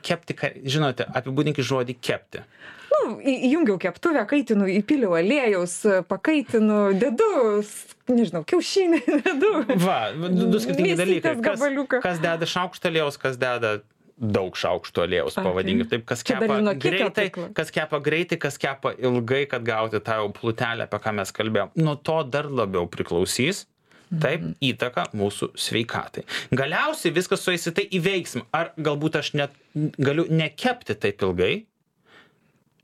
kepti, 0.04 0.36
žinote, 0.68 1.08
apibūdinkit 1.16 1.64
žodį 1.66 1.96
kepti. 2.04 2.44
Nu, 2.92 3.16
įjungiau 3.24 3.80
keptuvę, 3.80 4.26
kaitinu, 4.28 4.68
įpiliau 4.68 5.16
aliejaus, 5.16 5.78
pakaitinu, 6.12 6.92
dedu, 7.00 7.64
nežinau, 8.12 8.44
kiaušinį 8.44 9.00
dedu. 9.26 9.52
Va, 9.82 10.12
du, 10.12 10.60
skirtingi 10.60 10.98
dalykai. 11.00 11.38
Kas, 11.42 11.64
kas 12.04 12.20
deda 12.22 12.46
šaukštą 12.52 12.92
aliejaus, 12.92 13.18
kas 13.18 13.40
deda 13.42 13.78
daug 14.22 14.54
šaukštų 14.56 15.02
aliejaus, 15.04 15.34
Okay. 15.38 15.44
pavadinkime 15.50 15.90
taip, 15.90 16.06
kas 16.06 16.22
kepa 16.24 16.60
greitai, 16.78 17.30
kas 17.58 17.72
kepa 17.74 18.00
greitai, 18.06 18.38
kas 18.38 18.58
kepa 18.62 18.94
ilgai, 19.02 19.48
kad 19.50 19.64
gauti 19.66 20.00
tą 20.00 20.20
jau 20.22 20.30
plutelę, 20.34 20.86
apie 20.86 21.00
ką 21.02 21.14
mes 21.18 21.32
kalbėjom. 21.34 21.72
Nuo 21.76 21.96
to 21.96 22.24
dar 22.24 22.46
labiau 22.46 22.88
priklausys. 22.88 23.66
Taip, 24.12 24.42
Mhm. 24.42 24.56
įtaka 24.60 25.06
mūsų 25.16 25.54
sveikatai. 25.56 26.26
Galiausiai 26.52 27.14
viskas 27.16 27.40
sueis 27.46 27.64
į 27.66 27.72
tai 27.74 27.86
į 27.88 28.02
veiksmą. 28.04 28.42
Ar 28.54 28.74
galbūt 28.78 29.16
aš 29.16 29.34
net 29.34 29.52
galiu 29.98 30.26
nekepti 30.28 31.00
taip 31.00 31.22
ilgai 31.22 31.66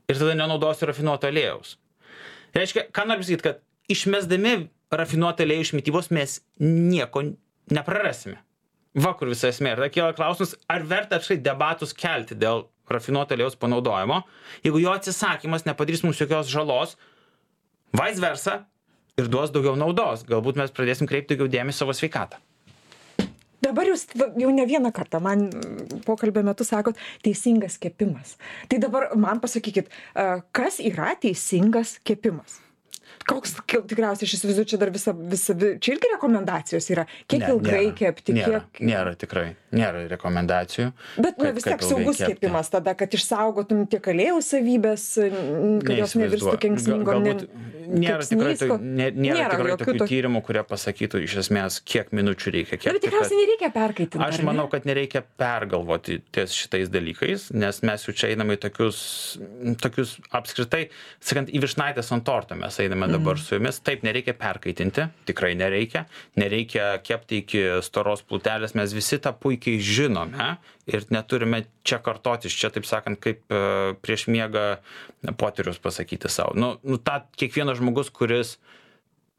ir 0.08 0.14
tada 0.16 0.32
nenaudosiu 0.34 0.86
rafinuoto 0.88 1.28
aliejaus. 1.28 1.76
Reiškia, 2.56 2.86
ką 2.90 3.04
noriu 3.06 3.20
pasakyti, 3.20 3.42
kad 3.42 3.60
išmesdami 3.92 4.68
rafinuotą 4.90 5.44
aliejų 5.44 5.60
iš 5.66 5.72
mytybos 5.76 6.10
mes 6.10 6.40
nieko 6.58 7.34
neprarasime. 7.70 8.38
Va 8.96 9.12
kur 9.18 9.28
visa 9.28 9.50
esmė. 9.52 9.74
Ir 9.74 9.82
tada 9.82 9.92
kyla 9.92 10.16
klausimas, 10.16 10.54
ar 10.70 10.86
verta 10.88 11.18
apskritai 11.18 11.44
debatus 11.44 11.92
kelti 11.96 12.38
dėl 12.38 12.64
rafinuoto 12.88 13.36
aliejaus 13.36 13.58
panaudojimo, 13.60 14.22
jeigu 14.64 14.80
jo 14.80 14.94
atsisakymas 14.96 15.66
nepadarys 15.66 16.00
mums 16.06 16.20
jokios 16.22 16.48
žalos, 16.48 16.96
vice 17.92 18.22
versa, 18.24 18.62
ir 19.18 19.28
duos 19.28 19.52
daugiau 19.52 19.76
naudos. 19.78 20.24
Galbūt 20.28 20.60
mes 20.60 20.72
pradėsim 20.74 21.08
kreipti 21.10 21.34
daugiau 21.34 21.52
dėmesio 21.52 21.84
savo 21.84 21.96
sveikatą. 21.96 22.40
Dabar 23.58 23.88
jūs 23.90 24.06
jau 24.16 24.50
ne 24.54 24.64
vieną 24.70 24.92
kartą 24.94 25.18
man 25.20 25.48
pokalbio 26.06 26.44
metu 26.46 26.64
sakot 26.64 26.96
teisingas 27.26 27.76
kepimas. 27.82 28.36
Tai 28.70 28.78
dabar 28.80 29.10
man 29.18 29.42
pasakykit, 29.42 29.90
kas 30.54 30.78
yra 30.80 31.12
teisingas 31.20 31.96
kepimas? 32.06 32.60
Koks, 33.28 33.54
tikriausiai 33.68 34.24
aš 34.24 34.32
įsivaizduoju, 34.38 34.68
čia 34.72 34.78
dar 34.80 34.90
visa, 34.94 35.12
visa, 35.12 35.52
vi- 35.52 35.74
čia 35.84 35.92
irgi 35.96 36.08
rekomendacijos 36.14 36.86
yra. 36.94 37.04
Kiek 37.28 37.42
Ne, 37.42 37.50
ilgai 37.52 37.82
nėra. 37.84 37.96
kepti, 37.98 38.32
nėra, 38.38 38.60
kiek. 38.72 38.86
Nėra 38.88 39.12
tikrai, 39.20 39.48
nėra 39.76 40.06
rekomendacijų. 40.14 40.86
Bet 41.20 41.36
na, 41.38 41.50
vis 41.52 41.66
tiek 41.68 41.82
saugus 41.84 42.22
kepimas 42.24 42.70
tada, 42.72 42.94
kad 42.96 43.12
išsaugotum 43.12 43.84
tiek 43.92 44.00
aliejaus 44.08 44.48
savybės, 44.54 45.04
kad 45.84 45.96
jos 46.00 46.14
nevirstų 46.16 46.56
kenksmingom. 46.64 47.04
Gal- 47.04 47.20
galbūt 47.28 47.48
Nėra 47.88 48.20
tikrai, 48.26 48.54
to, 48.60 48.76
nė, 48.78 49.06
nėra 49.16 49.36
Nėra 49.38 49.50
tikrai 49.56 49.76
tokių 49.80 49.94
to- 50.02 50.06
tyrimų, 50.10 50.42
kurie 50.44 50.62
pasakytų 50.68 51.22
iš 51.24 51.34
esmės, 51.44 51.78
kiek 51.88 52.10
minučių 52.12 52.52
reikia 52.52 52.76
Bet 52.76 52.82
kepti. 52.84 53.00
tikriausiai 53.06 53.30
kad- 53.32 53.42
nereikia 53.42 53.70
perkaitinti. 53.72 54.24
Aš 54.28 54.40
manau, 54.44 54.66
kad 54.70 54.84
nereikia 54.84 55.22
pergalvoti 55.38 56.20
ties 56.32 56.52
šitais 56.52 56.90
dalykais, 56.92 57.50
nes 57.54 57.82
mes 57.82 58.04
jau 58.06 58.12
čia 58.14 58.32
einame 58.34 58.56
į 58.58 58.60
tokius, 58.66 58.98
tokius 59.80 60.18
apskritai, 60.36 60.88
sakant, 61.20 61.48
į 61.48 61.60
viršnaitės 61.64 62.12
ant 62.12 62.24
torto 62.28 62.54
mes 62.58 62.76
einame 62.78 63.08
dabar 63.10 63.34
Mhm. 63.36 63.42
su 63.44 63.54
jumis. 63.58 63.80
Taip, 63.82 64.02
nereikia 64.02 64.34
perkaitinti, 64.36 65.08
tikrai 65.26 65.54
nereikia. 65.56 66.06
Nereikia 66.36 66.98
kepti 67.02 67.38
iki 67.42 67.62
storos 67.82 68.22
plutelės, 68.22 68.74
mes 68.74 68.92
visi 68.92 69.18
tą 69.18 69.32
puikiai 69.32 69.78
žinome 69.80 70.58
ir 70.88 71.06
neturime 71.12 71.62
čia 71.86 72.00
kartotis, 72.04 72.54
čia 72.56 72.72
taip 72.74 72.88
sakant, 72.88 73.20
kaip 73.22 73.44
e, 73.52 73.94
prieš 74.02 74.26
miegą 74.32 74.66
poterius 75.40 75.80
pasakyti 75.82 76.30
savo. 76.32 76.56
Nu, 76.58 76.74
nu 76.82 76.98
tą 76.98 77.20
kiekvienas 77.38 77.80
žmogus, 77.80 78.12
kuris 78.14 78.56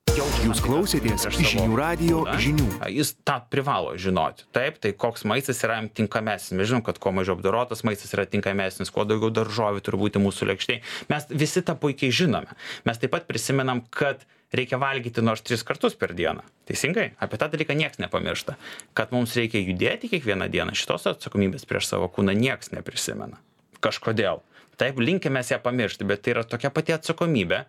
Jūs 0.10 0.62
klausėtės 0.64 1.28
žinių 1.38 1.76
radijo 1.78 2.24
kūną, 2.24 2.38
žinių. 2.42 2.68
Jis 2.92 3.12
tą 3.28 3.36
privalo 3.52 3.94
žinoti. 4.00 4.48
Taip, 4.56 4.80
tai 4.82 4.92
koks 4.98 5.26
maistas 5.30 5.62
yra 5.66 5.78
jam 5.78 5.90
tinkamesnis. 6.00 6.56
Mes 6.58 6.70
žinom, 6.72 6.82
kad 6.86 6.98
kuo 7.02 7.14
mažiau 7.16 7.38
apdorotas 7.38 7.84
maistas 7.88 8.16
yra 8.16 8.26
tinkamesnis, 8.30 8.92
kuo 8.96 9.06
daugiau 9.08 9.30
daržovių 9.36 9.84
turi 9.86 10.00
būti 10.02 10.24
mūsų 10.24 10.50
lėkštėje. 10.50 10.82
Mes 11.12 11.30
visi 11.44 11.64
tą 11.66 11.78
puikiai 11.80 12.16
žinome. 12.16 12.58
Mes 12.90 13.02
taip 13.02 13.14
pat 13.14 13.30
prisimenam, 13.30 13.84
kad 13.94 14.26
reikia 14.56 14.80
valgyti 14.82 15.24
nors 15.26 15.44
tris 15.46 15.64
kartus 15.68 15.96
per 16.00 16.16
dieną. 16.18 16.44
Teisingai? 16.70 17.12
Apie 17.22 17.38
tą 17.42 17.50
dalyką 17.54 17.78
niekas 17.78 18.02
nepamiršta. 18.02 18.58
Kad 18.98 19.14
mums 19.16 19.36
reikia 19.38 19.62
judėti 19.62 20.10
kiekvieną 20.12 20.50
dieną, 20.50 20.76
šitos 20.78 21.08
atsakomybės 21.14 21.68
prieš 21.70 21.92
savo 21.92 22.10
kūną 22.14 22.36
niekas 22.38 22.74
neprisimena. 22.74 23.42
Kažkodėl. 23.84 24.44
Taip, 24.80 25.00
linkime 25.00 25.44
ją 25.44 25.60
pamiršti, 25.62 26.08
bet 26.08 26.24
tai 26.24 26.38
yra 26.38 26.46
tokia 26.48 26.72
pati 26.72 26.96
atsakomybė, 26.96 27.66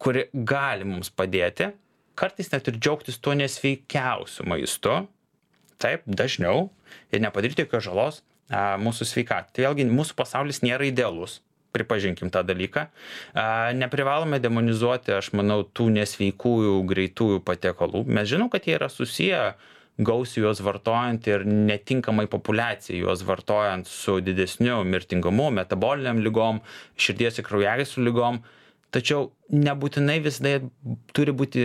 kuri 0.00 0.28
gali 0.32 0.86
mums 0.88 1.12
padėti 1.12 1.74
kartais 2.16 2.50
net 2.52 2.68
ir 2.70 2.78
džiaugtis 2.80 3.20
tuo 3.20 3.36
nesveikiausiu 3.36 4.46
maistu, 4.48 5.02
taip, 5.82 6.06
dažniau 6.08 6.70
ir 7.12 7.22
nepadaryti 7.22 7.66
jokios 7.66 7.84
žalos 7.86 8.22
a, 8.48 8.76
mūsų 8.80 9.08
sveikatai. 9.12 9.52
Tai 9.52 9.66
vėlgi, 9.68 9.88
mūsų 9.92 10.16
pasaulis 10.18 10.62
nėra 10.64 10.88
idealus, 10.88 11.40
pripažinkim 11.76 12.32
tą 12.34 12.42
dalyką. 12.48 12.88
Neprivalome 13.76 14.40
demonizuoti, 14.42 15.14
aš 15.20 15.30
manau, 15.36 15.62
tų 15.62 15.90
nesveikųjų, 16.00 16.76
greitųjų 16.90 17.44
patiekalų. 17.46 18.06
Mes 18.08 18.28
žinom, 18.32 18.50
kad 18.52 18.66
jie 18.66 18.78
yra 18.80 18.90
susiję 18.92 19.42
gausiai 19.96 20.44
juos 20.44 20.60
vartojant 20.60 21.24
ir 21.30 21.46
netinkamai 21.48 22.26
populiacijai 22.28 23.00
juos 23.00 23.22
vartojant 23.24 23.88
su 23.88 24.18
didesniu 24.20 24.82
mirtingumu, 24.84 25.48
metaboliniam 25.56 26.20
lygom, 26.20 26.60
širdies 27.00 27.40
ir 27.40 27.46
kraujagyslių 27.48 28.04
lygom. 28.10 28.42
Tačiau 28.92 29.30
nebūtinai 29.52 30.20
visada 30.24 30.60
turi 31.16 31.32
būti 31.36 31.64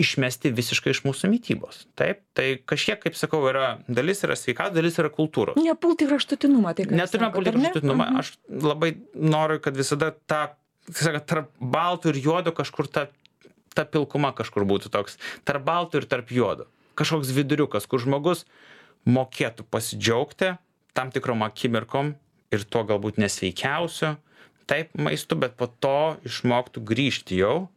išmesti 0.00 0.52
visiškai 0.54 0.92
iš 0.92 1.02
mūsų 1.06 1.30
mytybos. 1.32 1.84
Taip, 1.98 2.20
tai 2.36 2.58
kažkiek, 2.68 2.98
kaip 3.00 3.16
sakau, 3.16 3.40
yra 3.48 3.78
dalis 3.88 4.22
yra 4.26 4.36
sveikatos, 4.38 4.76
dalis 4.76 4.98
yra 5.00 5.10
kultūros. 5.12 5.56
Nepulti 5.60 6.06
į 6.06 6.10
kraštutinumą. 6.12 6.74
Tai, 6.76 6.88
ką 6.90 6.98
Neturime 7.00 7.30
ar 7.30 7.32
ne? 7.32 7.70
politikų 7.72 7.96
Mhm. 7.96 8.20
Aš 8.20 8.32
labai 8.50 8.92
noriu, 9.14 9.60
kad 9.64 9.76
visada 9.78 10.12
ta, 10.28 10.42
kaip 10.90 11.00
sakant, 11.00 11.28
tarp 11.30 11.50
baltų 11.60 12.12
ir 12.12 12.20
juodo 12.26 12.52
kažkur 12.56 12.90
ta, 12.92 13.06
ta 13.74 13.86
pilkuma 13.88 14.34
kažkur 14.36 14.68
būtų 14.68 14.92
toks. 14.92 15.16
Tarp 15.48 15.64
baltų 15.64 16.02
ir 16.02 16.10
tarp 16.10 16.32
juodo. 16.32 16.68
Kažkoks 16.96 17.32
viduriukas, 17.36 17.88
kur 17.88 18.00
žmogus 18.00 18.44
mokėtų 19.08 19.66
pasidžiaugti 19.70 20.56
tam 20.96 21.12
tikrom 21.12 21.44
akimirkom 21.44 22.14
ir 22.54 22.64
tuo 22.64 22.82
galbūt 22.88 23.20
nesveikiausiu, 23.20 24.16
taip 24.66 24.94
maistu, 24.98 25.36
bet 25.38 25.56
po 25.60 25.68
to 25.68 26.16
išmoktų 26.26 26.82
grįžti 26.88 27.40
jau 27.42 27.68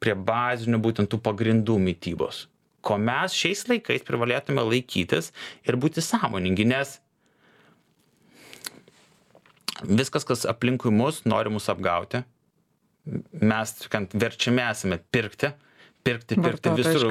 prie 0.00 0.14
bazinių 0.16 0.80
būtent 0.80 1.10
tų 1.12 1.18
pagrindų 1.22 1.76
mytybos. 1.82 2.46
Ko 2.80 2.96
mes 2.96 3.34
šiais 3.36 3.66
laikais 3.68 4.02
privalėtume 4.08 4.62
laikytis 4.64 5.32
ir 5.68 5.76
būti 5.76 6.00
sąmoningi, 6.04 6.64
nes 6.64 6.96
viskas, 9.84 10.24
kas 10.28 10.46
aplinkui 10.48 10.92
mus, 10.92 11.22
nori 11.28 11.52
mus 11.52 11.68
apgauti. 11.72 12.22
Mes, 13.40 13.72
sakant, 13.80 14.12
verčiami 14.20 14.62
esame 14.68 14.98
pirkti, 15.12 15.52
pirkti, 16.04 16.36
pirkti 16.36 16.68
visur. 16.76 17.06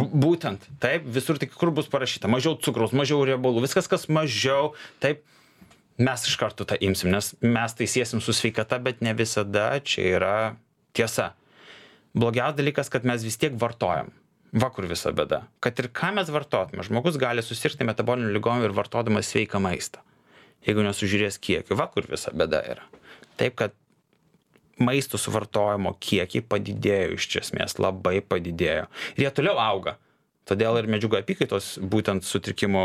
Bū- 0.00 0.20
Būtent, 0.24 0.64
taip, 0.80 1.04
visur 1.12 1.38
tik 1.40 1.52
kur 1.56 1.70
bus 1.76 1.88
parašyta, 1.92 2.28
mažiau 2.28 2.56
cukraus, 2.60 2.92
mažiau 2.96 3.20
riebalų, 3.28 3.64
viskas, 3.66 3.88
kas 3.88 4.06
mažiau, 4.08 4.72
taip, 5.00 5.22
mes 6.00 6.24
iš 6.26 6.36
karto 6.40 6.64
tą 6.64 6.76
imsim, 6.80 7.10
nes 7.12 7.34
mes 7.44 7.72
tai 7.76 7.86
siesim 7.86 8.20
su 8.24 8.32
sveikata, 8.32 8.80
bet 8.82 9.00
ne 9.04 9.12
visada 9.14 9.80
čia 9.84 10.06
yra 10.16 10.34
tiesa. 10.96 11.34
Blogiausias 12.14 12.58
dalykas, 12.58 12.90
kad 12.90 13.06
mes 13.06 13.22
vis 13.26 13.38
tiek 13.38 13.54
vartojam. 13.58 14.10
Va 14.50 14.66
kur 14.74 14.88
visa 14.90 15.12
bėda. 15.14 15.44
Kad 15.62 15.78
ir 15.78 15.90
ką 15.94 16.10
mes 16.16 16.30
vartotume, 16.34 16.82
žmogus 16.82 17.18
gali 17.22 17.42
susirgti 17.44 17.86
metaboliniu 17.86 18.32
lygom 18.34 18.64
ir 18.66 18.74
vartodamas 18.74 19.30
sveiką 19.30 19.60
maistą. 19.62 20.02
Jeigu 20.66 20.82
nesužiūrės 20.84 21.38
kiekį, 21.38 21.76
va 21.78 21.86
kur 21.92 22.08
visa 22.10 22.32
bėda 22.34 22.64
yra. 22.72 22.88
Taip, 23.38 23.54
kad 23.60 23.76
maisto 24.82 25.20
suvartojimo 25.20 25.94
kiekiai 26.02 26.42
padidėjo 26.42 27.14
iš 27.14 27.28
esmės, 27.44 27.78
labai 27.78 28.18
padidėjo. 28.26 28.88
Ir 29.14 29.26
jie 29.26 29.32
toliau 29.38 29.60
auga. 29.62 29.96
Todėl 30.50 30.80
ir 30.80 30.90
medžiagų 30.90 31.20
apykaitos 31.20 31.76
būtent 31.92 32.26
sutrikimų 32.26 32.84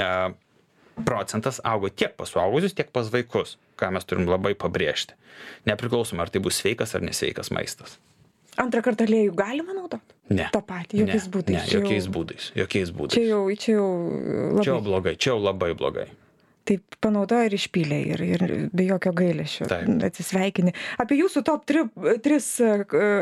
e, 0.00 0.10
procentas 1.04 1.60
augo 1.60 1.90
tiek 1.92 2.16
pas 2.16 2.32
suaugusius, 2.32 2.72
tiek 2.78 2.88
pas 2.94 3.10
vaikus, 3.12 3.58
ką 3.76 3.92
mes 3.92 4.08
turim 4.08 4.30
labai 4.30 4.54
pabrėžti. 4.56 5.18
Nepriklausomai, 5.68 6.24
ar 6.24 6.32
tai 6.32 6.40
bus 6.40 6.62
sveikas 6.62 6.96
ar 6.96 7.04
nesveikas 7.04 7.52
maistas. 7.52 7.98
Antrą 8.62 8.82
kartą 8.86 9.04
aliejų 9.08 9.34
galima 9.36 9.74
naudoti? 9.76 10.14
Ne. 10.32 10.48
Ta 10.52 10.60
pati, 10.64 10.98
jokiais 11.02 11.26
būdais. 11.30 11.56
Ne, 11.58 11.64
jokiais 11.76 12.06
būdais. 12.10 12.50
Jokiais 12.58 12.90
būdais. 12.96 13.14
Čia 13.18 13.26
jau, 13.30 13.42
čia 13.54 13.74
jau 13.76 13.90
labai. 13.90 14.62
Čia 14.64 14.70
jau 14.72 14.78
blogai, 14.86 15.16
čia 15.16 15.34
jau 15.34 15.40
labai 15.44 15.74
blogai. 15.78 16.06
Taip 16.66 16.96
panaudoja 16.98 17.46
ir 17.46 17.52
išpylė 17.54 17.96
ir, 18.10 18.22
ir 18.26 18.42
be 18.74 18.82
jokio 18.88 19.12
gailesčio. 19.14 19.68
Atsisveikini. 20.02 20.72
Apie 20.98 21.20
jūsų 21.20 21.44
top 21.46 21.62
3, 21.70 21.84
3 22.24 22.38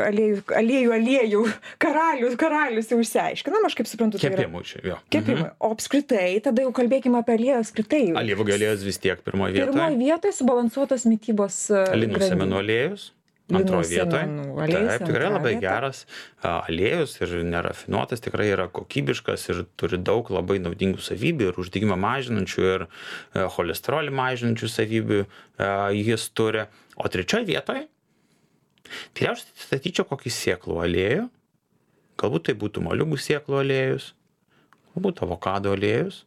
aliejų, 0.07 0.39
aliejų, 0.49 0.93
aliejų 0.95 1.41
karalius, 1.85 2.33
karalius 2.41 2.89
jau 2.89 2.97
išsiaiškinom, 3.03 3.67
aš 3.69 3.75
kaip 3.77 3.91
suprantu. 3.91 4.17
tai 4.17 4.31
Kepimų 4.33 4.63
čia, 4.65 4.81
jo. 4.89 4.97
Kepimai. 5.13 5.51
O 5.61 5.69
apskritai, 5.75 6.31
tada 6.41 6.65
jau 6.65 6.71
kalbėkime 6.73 7.21
apie 7.21 7.35
aliejų 7.37 7.59
apskritai. 7.61 8.01
Alyvų 8.23 8.47
galėjęs 8.49 8.87
vis 8.87 8.97
tiek 9.03 9.21
pirmoje 9.21 9.59
Pirmoje 9.59 9.93
vietoje. 9.93 10.01
vietoje 10.01 10.33
subalansuotos 10.39 11.05
mytybos. 11.05 11.59
e, 11.69 11.85
Linų 12.01 12.25
semenų 12.25 12.59
aliejus. 12.63 13.11
Antroje 13.53 13.89
vietoje. 13.89 14.25
aliejus 14.63 14.89
Taip, 14.89 15.07
tikrai 15.07 15.29
labai 15.29 15.53
vieta. 15.53 15.61
geras 15.65 16.05
aliejus 16.41 17.15
ir 17.21 17.33
nerafinuotas, 17.45 18.23
tikrai 18.25 18.47
yra 18.53 18.67
kokybiškas 18.73 19.49
ir 19.53 19.63
turi 19.77 19.99
daug 20.01 20.29
labai 20.33 20.57
naudingų 20.63 21.03
savybių 21.05 21.51
ir 21.51 21.59
uždegimą 21.61 21.97
mažinančių 22.01 22.65
ir 22.71 22.87
e, 22.87 23.45
cholesterolį 23.55 24.13
mažinančių 24.15 24.71
savybių 24.71 25.19
e, 25.21 25.27
jis 26.01 26.29
turi. 26.33 26.65
O 26.95 27.09
trečioje 27.11 27.45
vietoje, 27.49 27.87
tikriausiai 29.13 29.65
statyčiau 29.65 30.07
kokį 30.07 30.31
sieklų 30.31 30.79
aliejų, 30.85 31.25
galbūt 32.21 32.47
tai 32.49 32.55
būtų 32.55 32.85
moliūgų 32.85 33.19
sieklų 33.19 33.59
aliejus, 33.61 34.13
galbūt 34.93 35.25
avokado 35.25 35.75
aliejus. 35.75 36.23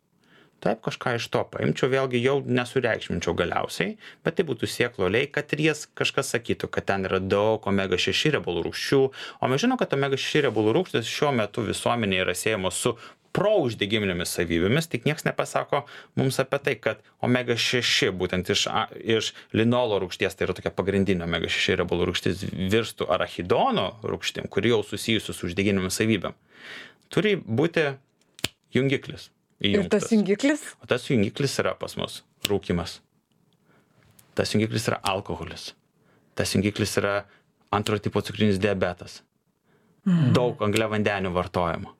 Taip, 0.59 0.81
kažką 0.83 1.13
iš 1.21 1.29
to 1.31 1.45
paimčiau, 1.53 1.87
vėlgi 1.93 2.19
jau 2.19 2.41
nesureikšminčiau 2.43 3.31
galiausiai, 3.39 3.93
bet 4.27 4.41
tai 4.41 4.47
būtų 4.49 4.67
sieklų 4.67 5.07
aliejai, 5.07 5.29
kad 5.37 5.53
ir 5.55 5.61
jas 5.69 5.85
kažkas 5.95 6.33
sakytų, 6.35 6.67
kad 6.75 6.89
ten 6.89 7.07
yra 7.07 7.21
daug 7.23 7.63
omega 7.71 7.95
6 7.95 8.33
riebalų 8.35 8.65
rūgščių, 8.67 8.99
o 9.39 9.51
mes 9.53 9.63
žinom, 9.63 9.79
kad 9.79 9.95
omega 9.95 10.19
6 10.19 10.43
riebalų 10.49 10.75
rūgštys 10.81 11.07
šiuo 11.07 11.31
metu 11.39 11.63
visuomenėje 11.63 12.25
yra 12.27 12.35
siejamos 12.35 12.81
su 12.83 12.97
prouždegiminėmis 13.39 14.33
savybėmis, 14.35 14.89
tik 14.91 15.07
niekas 15.07 15.27
nepasako 15.29 15.85
mums 16.19 16.41
apie 16.43 16.59
tai, 16.65 16.75
kad 16.83 17.07
omega 17.23 17.55
6 17.55 18.11
būtent 18.19 18.51
iš, 18.51 18.67
a- 18.73 18.89
iš 18.99 19.31
linolo 19.55 20.01
rūgšties, 20.03 20.35
tai 20.35 20.49
yra 20.49 20.59
tokia 20.59 20.75
pagrindinė 20.75 21.29
omega 21.29 21.47
6 21.47 21.79
riebalų 21.79 22.11
rūgštis, 22.11 22.43
virstų 22.73 23.07
arachidono 23.15 23.93
rūgštim, 24.03 24.51
kuri 24.51 24.75
jau 24.75 24.83
susijusi 24.83 25.31
su 25.31 25.47
uždegiminėmis 25.47 26.03
savybėm. 26.03 26.35
Turi 27.15 27.37
būti 27.39 27.93
jungiklis. 28.75 29.31
Ir 29.61 29.89
tas 29.91 30.05
įjungtas. 30.07 30.13
jungiklis? 30.13 30.61
O 30.83 30.87
tas 30.87 31.07
jungiklis 31.11 31.59
yra 31.59 31.75
pas 31.79 31.97
mus 31.99 32.23
rūkimas. 32.47 33.01
Tas 34.39 34.53
jungiklis 34.55 34.87
yra 34.91 35.01
alkoholis. 35.03 35.73
Tas 36.39 36.53
jungiklis 36.55 36.93
yra 37.01 37.25
antro 37.75 37.99
tipo 37.99 38.21
cukrinis 38.23 38.59
diabetas. 38.63 39.23
Daug 40.33 40.61
angliavandenių 40.65 41.33
vartojimo. 41.35 41.91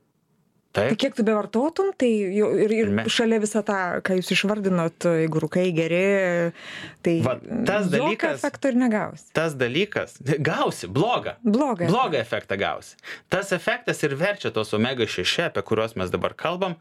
Tai 0.73 0.85
Taip, 0.91 0.99
kiek 1.01 1.15
tu 1.17 1.25
bevartotum, 1.25 1.89
tai 1.99 2.09
jau 2.37 2.51
ir, 2.61 2.71
ir 2.77 2.91
me- 2.93 3.07
šalia 3.11 3.39
visą 3.41 3.63
tą, 3.67 3.77
ką 4.05 4.19
jūs 4.19 4.29
išvardinot, 4.37 5.07
jeigu 5.17 5.41
rūkai 5.43 5.65
geri, 5.75 6.53
tai 7.03 7.15
Va, 7.25 7.35
tas 7.67 7.89
dalykas- 7.91 8.37
efekto 8.39 8.69
ir 8.69 8.77
negausi. 8.77 9.25
tas 9.33 9.55
dalykas, 9.57 10.19
gausi, 10.45 10.87
blogą. 10.87 11.35
Blogą. 11.43 11.89
Blogą 11.89 12.21
efektą 12.21 12.57
gausi. 12.61 12.95
Tas 13.33 13.51
efektas 13.57 14.03
ir 14.05 14.15
verčia 14.15 14.53
tos 14.53 14.73
omega 14.77 15.07
6, 15.09 15.49
apie 15.49 15.63
kuriuos 15.63 15.97
mes 15.97 16.11
dabar 16.13 16.35
kalbam, 16.37 16.77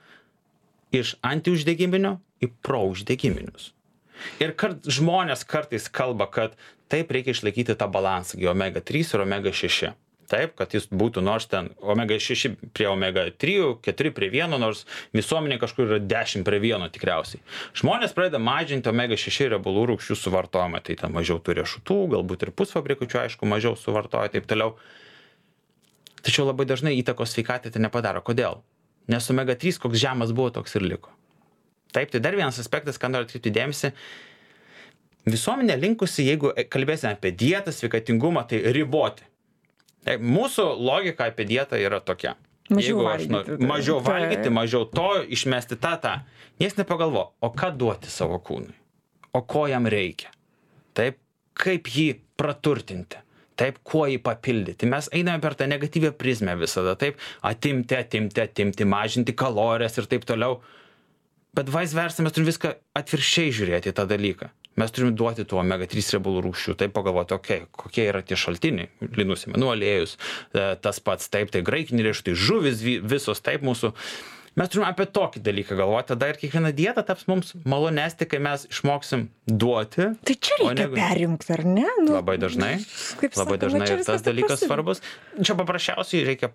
iš 0.95 1.15
antiuždegiminio 1.25 2.17
į 2.43 2.51
prouždegiminius. 2.65 3.71
Ir 4.41 4.53
kart, 4.57 4.85
žmonės 4.89 5.45
kartais 5.45 5.87
kalba, 5.93 6.27
kad 6.31 6.57
taip 6.91 7.11
reikia 7.13 7.35
išlaikyti 7.35 7.77
tą 7.77 7.89
balansą, 7.91 8.39
omega 8.49 8.81
3 8.81 9.13
ir 9.13 9.23
omega 9.23 9.53
6. 9.53 9.93
Taip, 10.27 10.57
kad 10.59 10.73
jis 10.75 10.89
būtų 10.91 11.21
nors 11.23 11.45
ten 11.47 11.69
omega 11.79 12.17
6 12.19 12.57
prie 12.75 12.87
omega 12.91 13.23
3, 13.31 13.77
4 13.85 14.11
prie 14.11 14.27
1, 14.33 14.57
nors 14.59 14.83
visuomenė 15.15 15.55
kažkur 15.61 15.87
yra 15.87 15.99
10 16.03 16.43
prie 16.47 16.59
1 16.59 16.91
tikriausiai. 16.97 17.39
Žmonės 17.79 18.15
pradeda 18.17 18.41
mažinti 18.43 18.91
omega 18.91 19.15
6 19.15 19.47
riebalų 19.53 19.85
rūgščių 19.93 20.19
suvartojimą, 20.19 20.83
tai 20.83 20.97
ten 20.99 21.15
mažiau 21.15 21.39
turi 21.39 21.61
riešutų, 21.61 21.99
galbūt 22.17 22.43
ir 22.43 22.51
pusfabrikučių, 22.59 23.21
aišku, 23.23 23.47
mažiau 23.47 23.79
suvartoja 23.79 24.27
ir 24.27 24.35
taip 24.35 24.51
toliau. 24.51 24.75
Tačiau 26.27 26.49
labai 26.49 26.67
dažnai 26.67 26.97
įtakos 26.99 27.31
sveikatai 27.31 27.71
tai 27.71 27.85
nepadaro. 27.87 28.19
Kodėl? 28.25 28.59
Nes 29.11 29.29
omega 29.31 29.55
3 29.55 29.79
koks 29.83 29.99
žemas 30.01 30.33
buvo, 30.35 30.51
toks 30.57 30.75
ir 30.75 30.83
liko. 30.83 31.13
Taip, 31.95 32.11
tai 32.11 32.19
dar 32.19 32.35
vienas 32.35 32.59
aspektas, 32.59 32.99
ką 32.99 33.09
noriu 33.11 33.27
atkreipti 33.27 33.53
dėmesį. 33.55 33.93
Visuomenė 35.27 35.75
linkusi, 35.79 36.25
jeigu 36.27 36.51
kalbėsime 36.71 37.13
apie 37.15 37.31
dietą, 37.35 37.71
sveikatingumą, 37.75 38.45
tai 38.47 38.59
riboti. 38.75 39.25
Taip, 40.07 40.23
mūsų 40.23 40.67
logika 40.87 41.27
apie 41.31 41.47
dietą 41.49 41.79
yra 41.79 41.99
tokia. 42.03 42.35
Mažiau 42.67 42.97
Jeigu 42.97 43.03
aš 43.07 43.11
valgyti, 43.13 43.31
noriu 43.31 43.67
mažiau 43.69 43.99
taip. 44.01 44.07
valgyti, 44.11 44.51
mažiau 44.51 44.87
to, 44.91 45.07
išmesti 45.37 45.77
tą, 45.79 45.93
tą. 46.03 46.13
Niekas 46.59 46.75
nepagalvo, 46.81 47.29
o 47.39 47.49
ką 47.55 47.71
duoti 47.79 48.11
savo 48.11 48.41
kūnui, 48.43 48.75
o 49.31 49.41
ko 49.47 49.67
jam 49.71 49.87
reikia. 49.87 50.33
Taip, 50.97 51.19
kaip 51.55 51.87
jį 51.87 52.09
praturtinti. 52.39 53.21
Taip, 53.57 53.79
kuo 53.87 54.05
jį 54.05 54.19
papildyti. 54.21 54.89
Mes 54.89 55.09
einame 55.17 55.41
per 55.41 55.55
tą 55.57 55.65
negatyvę 55.69 56.11
prizmę 56.17 56.53
visada. 56.59 56.93
Taip, 56.99 57.17
atimti, 57.41 57.97
atimti, 57.97 58.43
atimti, 58.43 58.85
mažinti 58.85 59.33
kalorijas 59.37 59.97
ir 59.97 60.09
taip 60.11 60.27
toliau. 60.29 60.59
Bet 61.57 61.71
vice 61.73 61.97
versa, 61.97 62.21
mes 62.21 62.35
turime 62.35 62.51
viską 62.51 62.75
atvirkščiai 62.99 63.53
žiūrėti 63.57 63.89
į 63.89 63.97
tą 63.97 64.05
dalyką. 64.11 64.51
Mes 64.77 64.93
turime 64.93 65.15
duoti 65.17 65.41
tų 65.49 65.57
omega 65.57 65.87
3 65.89 66.11
riebalų 66.13 66.43
rūgščių, 66.45 66.75
taip 66.77 66.91
pagalvoti, 66.93 67.33
okei, 67.33 67.63
kokie 67.73 68.03
yra 68.11 68.21
tie 68.21 68.37
šaltiniai, 68.37 68.91
linų 69.17 69.37
sėmenų 69.41 69.71
aliejus, 69.73 70.13
e, 70.53 70.67
tas 70.85 71.01
pats, 71.01 71.31
taip, 71.33 71.49
tai 71.49 71.63
graikiniai 71.65 72.11
riešutai, 72.11 72.35
žuvis 72.37 72.83
vi- 72.85 72.99
visos, 73.01 73.41
taip 73.41 73.65
mūsų. 73.65 73.89
Mes 74.57 74.69
turime 74.73 74.87
apie 74.89 75.05
tokį 75.13 75.41
dalyką 75.45 75.75
galvoti, 75.77 76.07
tada 76.15 76.31
ir 76.31 76.37
kiekviena 76.41 76.71
dieta 76.73 77.03
taps 77.05 77.27
mums 77.29 77.51
malonesnė, 77.69 78.25
kai 78.31 78.39
mes 78.41 78.63
išmoksim 78.71 79.27
duoti. 79.45 80.07
Tai 80.25 80.35
čia 80.47 80.57
reikia 80.63 80.77
negu- 80.79 80.97
perjungti, 80.97 81.51
ar 81.53 81.63
ne? 81.67 81.85
Nu, 82.01 82.15
Labai 82.15 82.39
dažnai. 82.41 82.71
Kaip 83.21 83.37
Labai 83.37 83.59
sakoma, 83.59 83.61
dažnai 83.63 83.89
ir 83.93 84.01
tas 84.07 84.25
dalykas 84.25 84.55
prasideda. 84.55 84.71
svarbus. 84.71 85.03
Čia 85.45 85.57
paprasčiausiai 85.61 86.25
reikia 86.31 86.49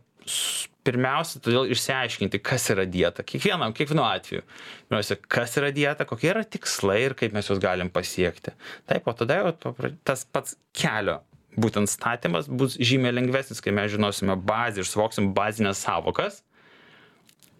pirmiausia, 0.82 1.38
todėl 1.44 1.70
išsiaiškinti, 1.70 2.40
kas 2.42 2.66
yra 2.74 2.84
dieta. 2.90 3.22
Kiekvienam, 3.26 3.70
kiekvienu 3.76 4.02
atveju. 4.02 4.42
Pirmiausia, 4.88 5.18
kas 5.30 5.54
yra 5.60 5.70
dieta, 5.74 6.06
kokie 6.08 6.32
yra 6.34 6.42
tikslai 6.42 7.00
ir 7.06 7.14
kaip 7.18 7.34
mes 7.36 7.46
juos 7.46 7.62
galim 7.62 7.90
pasiekti. 7.94 8.54
Taip, 8.90 9.06
o 9.06 9.14
tada 9.14 9.38
jau 9.44 9.74
tas 10.02 10.24
pats 10.26 10.56
kelio 10.74 11.20
būtent 11.54 11.86
statymas 11.92 12.46
bus 12.48 12.78
žymiai 12.80 13.12
lengvesnis, 13.14 13.60
kai 13.62 13.70
mes 13.76 13.92
žinosime 13.92 14.34
bazę 14.48 14.80
ir 14.82 14.88
suvoksim 14.88 15.30
bazinės 15.36 15.82
savokas. 15.86 16.40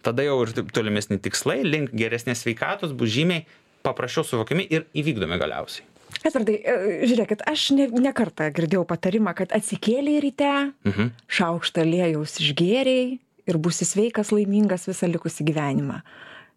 Tada 0.03 0.25
jau 0.25 0.41
ir 0.43 0.51
tolimesni 0.75 1.19
tikslai 1.23 1.61
link 1.63 1.93
geresnės 1.95 2.43
sveikatos 2.43 2.91
bus 2.97 3.11
žymiai 3.13 3.45
paprasčiau 3.83 4.25
suvokiami 4.27 4.67
ir 4.71 4.85
įvykdomi 4.95 5.39
galiausiai. 5.41 5.87
Edvardai, 6.23 6.55
e, 6.61 6.73
žiūrėkit, 7.09 7.41
aš 7.49 7.71
ne, 7.75 7.87
ne 7.99 8.11
kartą 8.15 8.45
girdėjau 8.55 8.83
patarimą, 8.87 9.33
kad 9.35 9.51
atsikėlė 9.55 10.19
ryte, 10.23 10.51
Mhm. 10.85 11.09
šaukštą 11.27 11.83
lėjaus 11.87 12.37
išgėriai 12.43 13.17
ir 13.47 13.57
būsi 13.57 13.87
sveikas, 13.87 14.31
laimingas 14.31 14.87
visą 14.87 15.09
likusį 15.09 15.47
gyvenimą. 15.49 16.01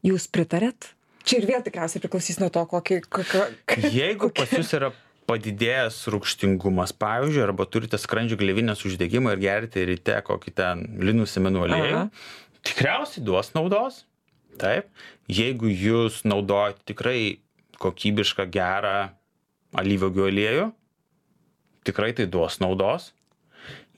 Jūs 0.07 0.29
pritarėt? 0.31 0.93
Čia 1.27 1.41
ir 1.41 1.49
vėl 1.49 1.63
tikriausiai 1.67 2.03
priklausys 2.05 2.39
nuo 2.39 2.51
to, 2.55 2.63
kokį... 2.71 3.01
kokį 3.11 3.91
Jeigu 3.91 4.31
pas 4.31 4.53
jūs 4.55 4.71
yra 4.79 4.93
padidėjęs 5.27 5.97
rūgštingumas, 6.15 6.93
pavyzdžiui, 6.95 7.43
arba 7.43 7.67
turite 7.67 7.99
skrandžio 7.99 8.39
gleivinės 8.39 8.85
uždegimą 8.87 9.35
ir 9.35 9.43
gerite 9.43 9.83
ryte 9.89 10.21
kokį 10.23 10.53
ten 10.55 10.85
linų 11.03 11.27
semenų 11.27 11.65
aliejų. 11.67 12.03
Tikriausiai 12.67 13.25
duos 13.25 13.53
naudos. 13.57 14.05
Taip. 14.61 14.89
Jeigu 15.29 15.69
jūs 15.69 16.23
naudojate 16.25 16.85
tikrai 16.89 17.21
kokybišką, 17.83 18.47
gerą 18.49 19.11
alyvogių 19.77 20.29
aliejų, 20.31 20.67
tikrai 21.85 22.15
tai 22.17 22.27
duos 22.31 22.57
naudos. 22.63 23.11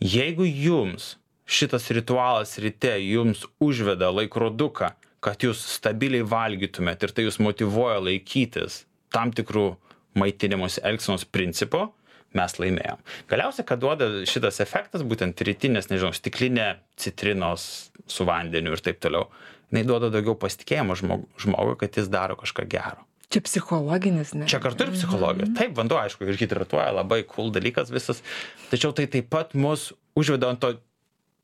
Jeigu 0.03 0.47
jums 0.47 1.17
šitas 1.49 1.89
ritualas 1.95 2.59
ryte 2.61 2.93
jums 3.01 3.45
užveda 3.63 4.11
laikroduką, 4.13 4.93
kad 5.25 5.43
jūs 5.43 5.63
stabiliai 5.79 6.27
valgytumėt 6.27 7.07
ir 7.07 7.15
tai 7.15 7.27
jūs 7.27 7.41
motivuoja 7.43 7.99
laikytis 8.05 8.85
tam 9.15 9.33
tikrų 9.35 9.73
maitinimosi 10.19 10.83
elgsenos 10.87 11.25
principų, 11.25 11.89
mes 12.37 12.57
laimėjom. 12.61 13.03
Galiausiai, 13.31 13.67
ką 13.69 13.79
duoda 13.81 14.09
šitas 14.29 14.61
efektas, 14.65 15.05
būtent 15.07 15.41
rytinės, 15.49 15.89
nežinau, 15.93 16.13
stiklinė 16.17 16.71
citrinos 17.01 17.91
su 18.09 18.27
vandeniu 18.29 18.75
ir 18.77 18.83
taip 18.85 19.01
toliau, 19.05 19.29
jinai 19.71 19.85
duoda 19.89 20.11
daugiau 20.13 20.37
pasitikėjimo 20.41 20.97
žmogui, 20.99 21.29
žmogui 21.41 21.79
kad 21.81 22.01
jis 22.01 22.11
daro 22.13 22.37
kažką 22.41 22.67
gero. 22.71 23.05
Čia 23.29 23.43
psichologinis, 23.45 24.33
ne? 24.33 24.47
Čia 24.49 24.61
kartu 24.65 24.87
ir 24.87 24.95
psichologija. 24.95 25.51
Taip, 25.57 25.75
vanduo, 25.77 25.99
aišku, 26.01 26.25
ir 26.25 26.39
hidratuoja, 26.41 26.89
labai 26.97 27.21
cool 27.29 27.51
dalykas 27.53 27.93
visas. 27.93 28.23
Tačiau 28.71 28.95
tai 28.97 29.05
taip 29.13 29.29
pat 29.29 29.53
mus 29.53 29.91
užveda 30.17 30.49
ant 30.49 30.63
to 30.65 30.71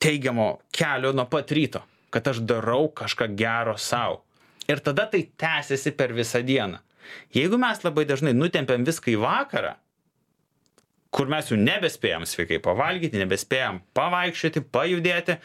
teigiamo 0.00 0.48
kelio 0.72 1.12
nuo 1.12 1.26
pat 1.28 1.52
ryto, 1.52 1.82
kad 2.12 2.32
aš 2.32 2.40
darau 2.48 2.88
kažką 2.88 3.28
gero 3.36 3.76
savo. 3.76 4.22
Ir 4.64 4.80
tada 4.80 5.04
tai 5.12 5.26
tęsiasi 5.36 5.92
per 5.92 6.16
visą 6.16 6.40
dieną. 6.40 6.80
Jeigu 7.36 7.60
mes 7.60 7.84
labai 7.84 8.06
dažnai 8.08 8.32
nutempiam 8.32 8.86
viską 8.88 9.12
į 9.12 9.20
vakarą, 9.20 9.74
kur 11.14 11.31
mes 11.31 11.48
jau 11.50 11.59
nebespėjom 11.61 12.27
sveikai 12.27 12.61
pavalgyti, 12.62 13.20
nebespėjom 13.22 13.81
pavaikščioti, 13.96 14.64
pajudėti, 14.74 15.38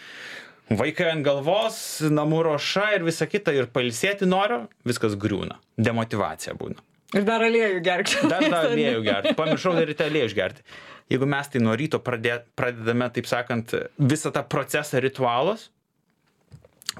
vaikai 0.70 1.12
ant 1.14 1.26
galvos, 1.26 1.80
namų 2.10 2.44
ruoša 2.50 2.92
ir 2.98 3.06
visa 3.08 3.28
kita 3.30 3.54
ir 3.56 3.70
pailsėti 3.74 4.30
noriu, 4.30 4.64
viskas 4.88 5.18
griūna. 5.20 5.60
Demotivacija 5.78 6.56
būna. 6.58 6.82
Ir 7.18 7.26
dar 7.26 7.42
aliejų 7.42 7.82
gerk. 7.86 8.12
Dar 8.30 8.44
tą 8.46 8.62
aliejų 8.72 9.02
gerti. 9.06 9.34
Pamiršau 9.38 9.74
dar 9.78 9.88
ryte 9.90 10.06
aliejų 10.06 10.30
išgerti. 10.30 10.66
Jeigu 11.10 11.26
mes 11.30 11.50
tai 11.50 11.62
nuo 11.64 11.74
ryto 11.78 11.98
pradė, 12.06 12.36
pradedame, 12.58 13.08
taip 13.14 13.26
sakant, 13.30 13.74
visą 13.98 14.30
tą 14.34 14.44
procesą 14.46 15.02
ritualus, 15.02 15.72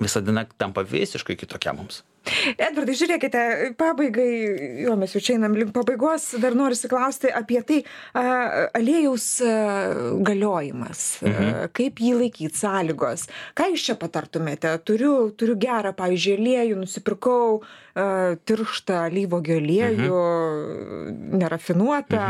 visa 0.02 0.22
diena 0.26 0.48
tampa 0.58 0.82
visiškai 0.82 1.38
kitokia 1.38 1.76
mums. 1.78 2.02
Edvardai 2.56 2.96
žiūrėkite 3.00 3.44
pabaigai 3.80 4.30
jo 4.86 4.96
mes 5.00 5.16
jau 5.16 5.22
čia 5.24 5.38
einam 5.38 5.56
link 5.58 5.74
pabaigos 5.76 6.32
dar 6.42 6.58
norisi 6.58 6.90
klausti 6.92 7.32
apie 7.34 7.62
tai 7.68 7.80
a 8.18 8.26
aliejaus 8.78 9.28
galiojimas 10.26 11.04
kaip 11.76 12.02
jį 12.04 12.14
laikyt 12.24 12.58
sąlygos. 12.60 13.28
Ką 13.58 13.70
jūs 13.74 13.88
čia 13.90 13.98
patartumėte? 14.00 14.72
Turiu 14.86 15.32
turiu 15.38 15.58
gerą 15.60 15.94
pavyzdžiui 15.98 16.38
aliejų 16.40 16.80
nusipirkau 16.84 17.60
a 17.60 18.08
tirštą 18.50 19.04
alyvuogių 19.10 19.60
aliejų 19.60 20.22
nerafinuotą. 21.42 22.30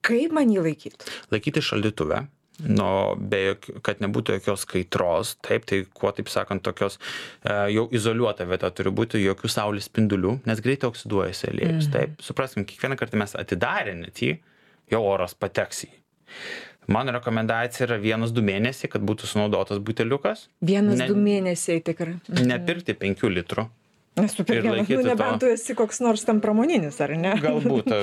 Kaip 0.00 0.32
man 0.32 0.52
jį 0.52 0.64
laikyt? 0.64 1.08
Laikyti 1.32 1.62
šaldytuve 1.64 2.24
nu 2.68 2.86
be 3.16 3.40
jokių 3.44 3.80
kad 3.86 4.00
nebūtų 4.04 4.36
jokios 4.38 4.66
kaitros 4.68 5.34
taip 5.46 5.66
tai 5.70 5.82
kuo 5.96 6.12
taip 6.16 6.28
sakant 6.32 6.64
tokios 6.66 6.98
e, 6.98 7.54
jau 7.74 7.86
izoliuota 7.94 8.46
vieta 8.48 8.70
turi 8.74 8.92
būti 8.94 9.22
jokių 9.22 9.50
saulės 9.52 9.88
spindulių 9.90 10.38
nes 10.48 10.62
greitai 10.64 10.90
oksiduojasi 10.90 11.50
aliejus 11.52 11.90
taip. 11.92 12.18
Supraskim 12.24 12.66
kiekvieną 12.68 12.98
kartą 13.00 13.20
mes 13.20 13.36
atidarę 13.38 13.94
net 14.02 14.22
jį 14.24 14.36
jau 14.92 15.02
oras 15.06 15.34
pateks 15.34 15.84
į 15.86 15.90
jį. 15.90 15.96
Mano 16.90 17.12
rekomendacija 17.14 17.86
yra 17.86 18.00
vienas 18.02 18.32
du 18.34 18.42
mėnesiai 18.42 18.90
kad 18.90 19.02
būtų 19.06 19.28
sunaudotas 19.30 19.78
buteliukas. 19.78 20.48
Vienas 20.64 20.98
Ne- 20.98 21.06
du 21.10 21.14
mėnesiai 21.14 21.82
tikra. 21.86 22.16
Nepirkti 22.28 22.96
penkių 22.98 23.30
litrų 23.36 23.68
nes 24.18 24.34
tu 24.34 24.44
per 24.44 24.58
ir 24.58 24.64
vieną 24.64 24.76
laikyti 24.80 24.96
nu 24.98 25.06
nebent 25.06 25.40
tu 25.42 25.48
esi 25.52 25.74
koks 25.78 26.00
nors 26.02 26.24
ten 26.26 26.40
pramoninis 26.42 26.98
ar 27.04 27.12
ne 27.16 27.34
Galbūt, 27.40 27.90
e, 27.94 28.00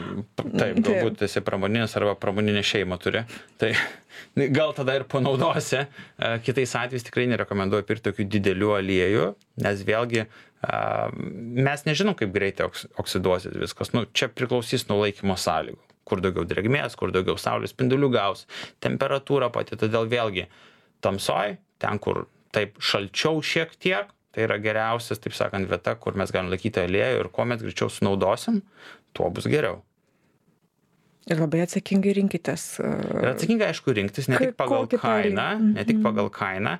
taip, 0.60 0.78
galbūt 0.86 1.24
esi 1.26 1.42
pramoninis 1.44 1.96
arba 1.98 2.14
pramoninę 2.20 2.62
šeimą 2.66 2.98
turi. 3.02 3.24
Tai 3.60 3.72
gal 4.58 4.72
tada 4.76 4.94
ir 4.98 5.04
panaudosi. 5.10 5.82
E, 5.84 6.30
Kitais 6.46 6.74
atvejais 6.78 7.06
tikrai 7.06 7.26
nerekomenduoju 7.32 7.86
pirkti 7.88 8.10
tokių 8.10 8.28
didelių 8.36 8.72
aliejų, 8.78 9.26
nes 9.66 9.82
vėlgi 9.88 10.22
e, 10.24 10.28
mes 11.68 11.84
nežinom, 11.88 12.16
kaip 12.18 12.32
greitai 12.34 12.68
oks- 12.70 12.86
oksiduosis 13.02 13.58
viskas. 13.58 13.92
Nu, 13.96 14.06
čia 14.14 14.30
priklausys 14.30 14.86
nuo 14.90 15.02
laikymo 15.02 15.36
sąlygų. 15.38 15.82
Kur 16.08 16.22
daugiau 16.24 16.46
drėgmės, 16.48 16.94
kur 16.96 17.10
daugiau 17.12 17.36
saulės 17.36 17.74
spindulių 17.74 18.08
gaus, 18.14 18.46
temperatūra 18.80 19.50
pati. 19.52 19.76
Todėl 19.76 20.06
vėlgi 20.08 20.46
tamsoj, 21.04 21.58
ten, 21.82 21.98
kur 22.00 22.24
taip 22.56 22.78
šalčiau 22.80 23.42
šiek 23.44 23.74
tiek, 23.76 24.08
tai 24.38 24.46
yra 24.46 24.58
geriausias, 24.62 25.18
taip 25.18 25.34
sakant, 25.34 25.66
vieta, 25.66 25.96
kur 25.98 26.14
mes 26.18 26.30
galim 26.30 26.52
laikyti 26.52 26.84
aliejų 26.84 27.24
ir 27.24 27.28
kuo 27.34 27.46
mes 27.50 27.62
greičiau 27.64 27.90
sunaudosim, 27.90 28.60
tuo 29.18 29.30
bus 29.34 29.50
geriau. 29.50 29.82
ir 31.28 31.42
labai 31.42 31.64
atsakingai 31.64 32.14
rinkitės 32.16 32.78
Ir 32.80 33.32
atsakingai, 33.34 33.72
aišku, 33.72 33.92
rinktis 33.98 34.30
ne 34.30 34.38
tik 34.38 34.54
pagal 34.56 34.86
kokį 34.86 34.96
tą 34.96 35.02
kainą, 35.02 35.48
ne 35.74 35.84
tik 35.84 35.98
pagal 36.06 36.30
kainą. 36.32 36.78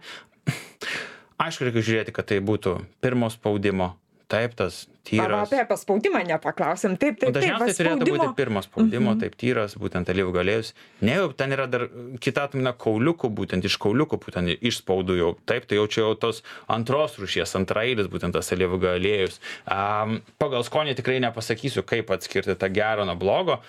Aišku, 1.45 1.67
reikia 1.67 1.83
žiūrėti, 1.85 2.15
kad 2.15 2.31
tai 2.31 2.39
būtų 2.43 2.79
pirmo 3.05 3.29
spaudimo, 3.31 3.93
taip, 4.29 4.55
tas 4.59 4.87
Va, 5.09 5.25
va, 5.25 5.39
tyras. 5.41 5.49
apie 5.49 5.63
paspaudimą 5.71 6.21
nepaklausėm 6.29 6.99
taip 7.01 7.17
taip 7.17 7.33
taip 7.33 7.37
va, 7.37 7.41
dažniausiai 7.41 7.77
turėtų 7.79 7.97
spaudimo- 8.05 8.19
būti 8.27 8.37
pirmo 8.37 8.61
spaudimo, 8.61 9.15
taip 9.21 9.37
tyras, 9.41 9.75
būtent 9.81 10.11
alyvų 10.13 10.35
galėjus. 10.37 10.73
Ne, 11.01 11.15
jau 11.17 11.31
ten 11.33 11.55
yra 11.57 11.65
dar 11.67 11.87
kita 12.21 12.45
atmina 12.45 12.75
kauliukų, 12.77 13.31
būtent 13.39 13.65
iš 13.65 13.79
kauliukų, 13.81 14.19
būtent 14.27 14.53
iš 14.61 14.83
spaudų 14.83 15.17
jau. 15.17 15.31
Taip, 15.49 15.65
tai 15.71 15.79
jau 15.81 15.87
čia 15.89 16.03
jau 16.05 16.13
tos 16.27 16.43
antros 16.69 17.17
rušies, 17.17 17.55
antrailis, 17.57 18.11
būtent 18.13 18.37
tas 18.37 18.53
alyvų 18.53 18.81
galėjus. 18.85 19.41
Um, 19.65 20.21
pagal 20.39 20.61
skonį 20.69 20.95
tikrai 21.01 21.21
nepasakysiu, 21.25 21.83
kaip 21.89 22.13
atskirti 22.13 22.53
tą 22.61 22.69
gerą 22.69 23.07
nuo 23.09 23.17
blogo. 23.17 23.63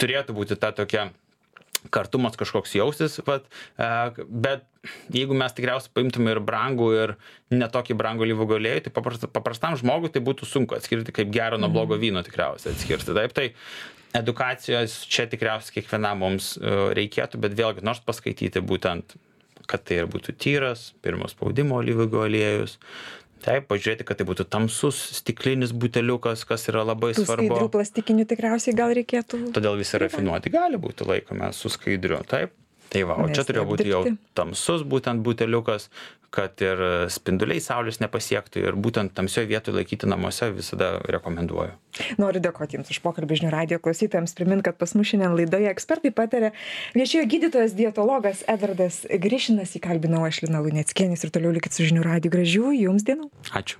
Turėtų 0.00 0.32
būti 0.32 0.56
ta 0.58 0.72
tokia 0.72 1.10
kartumas 1.92 2.36
kažkoks 2.40 2.74
jaustis, 2.78 3.18
vat, 3.26 3.48
e, 3.76 3.88
bet 4.28 4.64
jeigu 5.12 5.36
mes 5.36 5.54
tikriausiai 5.56 5.92
paimtume 5.96 6.34
ir 6.34 6.40
brangų, 6.44 6.88
ir 6.98 7.14
netokį 7.54 7.96
brangų 7.98 8.28
alyvų 8.28 8.48
galėjų, 8.54 8.84
tai 8.86 8.94
paprasta, 8.94 9.30
paprastam 9.30 9.76
žmogui 9.80 10.12
tai 10.14 10.22
būtų 10.24 10.48
sunku 10.48 10.78
atskirti 10.78 11.14
kaip 11.14 11.32
gero 11.34 11.60
nuo 11.60 11.70
blogo 11.72 11.98
vyno 12.00 12.24
tikriausiai 12.26 12.74
atskirti. 12.74 13.16
Taip, 13.16 13.36
tai 13.36 13.50
edukacijos 14.14 15.02
čia 15.10 15.28
tikriausiai 15.30 15.80
kiekvienam 15.80 16.24
mums 16.24 16.54
e, 16.56 16.74
reikėtų, 17.00 17.40
bet 17.44 17.56
vėlgi 17.58 17.84
nors 17.86 18.02
paskaityti 18.04 18.62
būtent, 18.64 19.16
kad 19.70 19.84
tai 19.88 20.02
ir 20.02 20.10
būtų 20.12 20.36
tyras, 20.40 20.92
pirmo 21.04 21.28
spaudimo 21.30 21.80
alyvų 21.80 22.10
aliejus. 22.26 22.78
Taip, 23.44 23.66
pažiūrėti, 23.68 24.06
kad 24.08 24.16
tai 24.16 24.24
būtų 24.24 24.46
tamsus 24.48 24.98
stiklinis 25.18 25.74
buteliukas, 25.76 26.46
kas 26.48 26.64
yra 26.72 26.84
labai 26.86 27.12
svarbu. 27.16 27.66
plastikinių 27.74 28.24
tikriausiai 28.30 28.76
gal 28.76 28.94
reikėtų 28.96 29.50
Todėl 29.56 29.76
visi 29.80 30.00
rafinuoti 30.00 30.52
gali 30.54 30.80
būti 30.80 31.04
laikomi 31.08 31.50
su 31.52 31.72
skaidriu, 31.72 32.22
taip. 32.28 32.54
Tai 32.94 33.02
va, 33.10 33.16
o 33.20 33.26
čia 33.28 33.42
turėjo 33.42 33.64
būti 33.66 33.88
jau 33.90 34.02
tamsus 34.38 34.84
būtent 34.86 35.24
buteliukas, 35.26 35.88
kad 36.34 36.60
ir 36.64 36.80
spinduliai 37.12 37.62
saulės 37.62 38.00
nepasiektų 38.02 38.64
ir 38.64 38.78
būtent 38.78 39.14
tamsioje 39.14 39.48
vietoje 39.52 39.78
laikyti 39.78 40.08
namuose 40.10 40.50
visada 40.54 40.96
rekomenduoju. 41.06 41.76
Noriu 42.18 42.42
dėkoti 42.42 42.78
Jums 42.78 42.90
už 42.90 42.98
pokalbį 43.04 43.38
žinių 43.38 43.52
radio 43.54 43.78
klausytojams. 43.82 44.34
Primint, 44.34 44.64
kad 44.66 44.78
pas 44.80 44.96
mus 44.98 45.08
šiandien 45.10 45.36
laidoje 45.38 45.70
ekspertai 45.70 46.10
patarė 46.14 46.50
viešėjo 46.96 47.24
gydytojas 47.30 47.76
dietologas 47.78 48.42
Edvardas 48.50 49.04
Grišinas, 49.08 49.76
įkalbinau 49.78 50.24
aš 50.26 50.42
Lina 50.44 50.62
Luneckienės 50.64 51.24
ir 51.24 51.34
toliau 51.34 51.54
likit 51.54 51.76
su 51.76 51.86
žinių 51.86 52.04
radio 52.06 52.34
gražių 52.34 52.74
Jums 52.82 53.06
dienų. 53.06 53.30
Ačiū. 53.54 53.72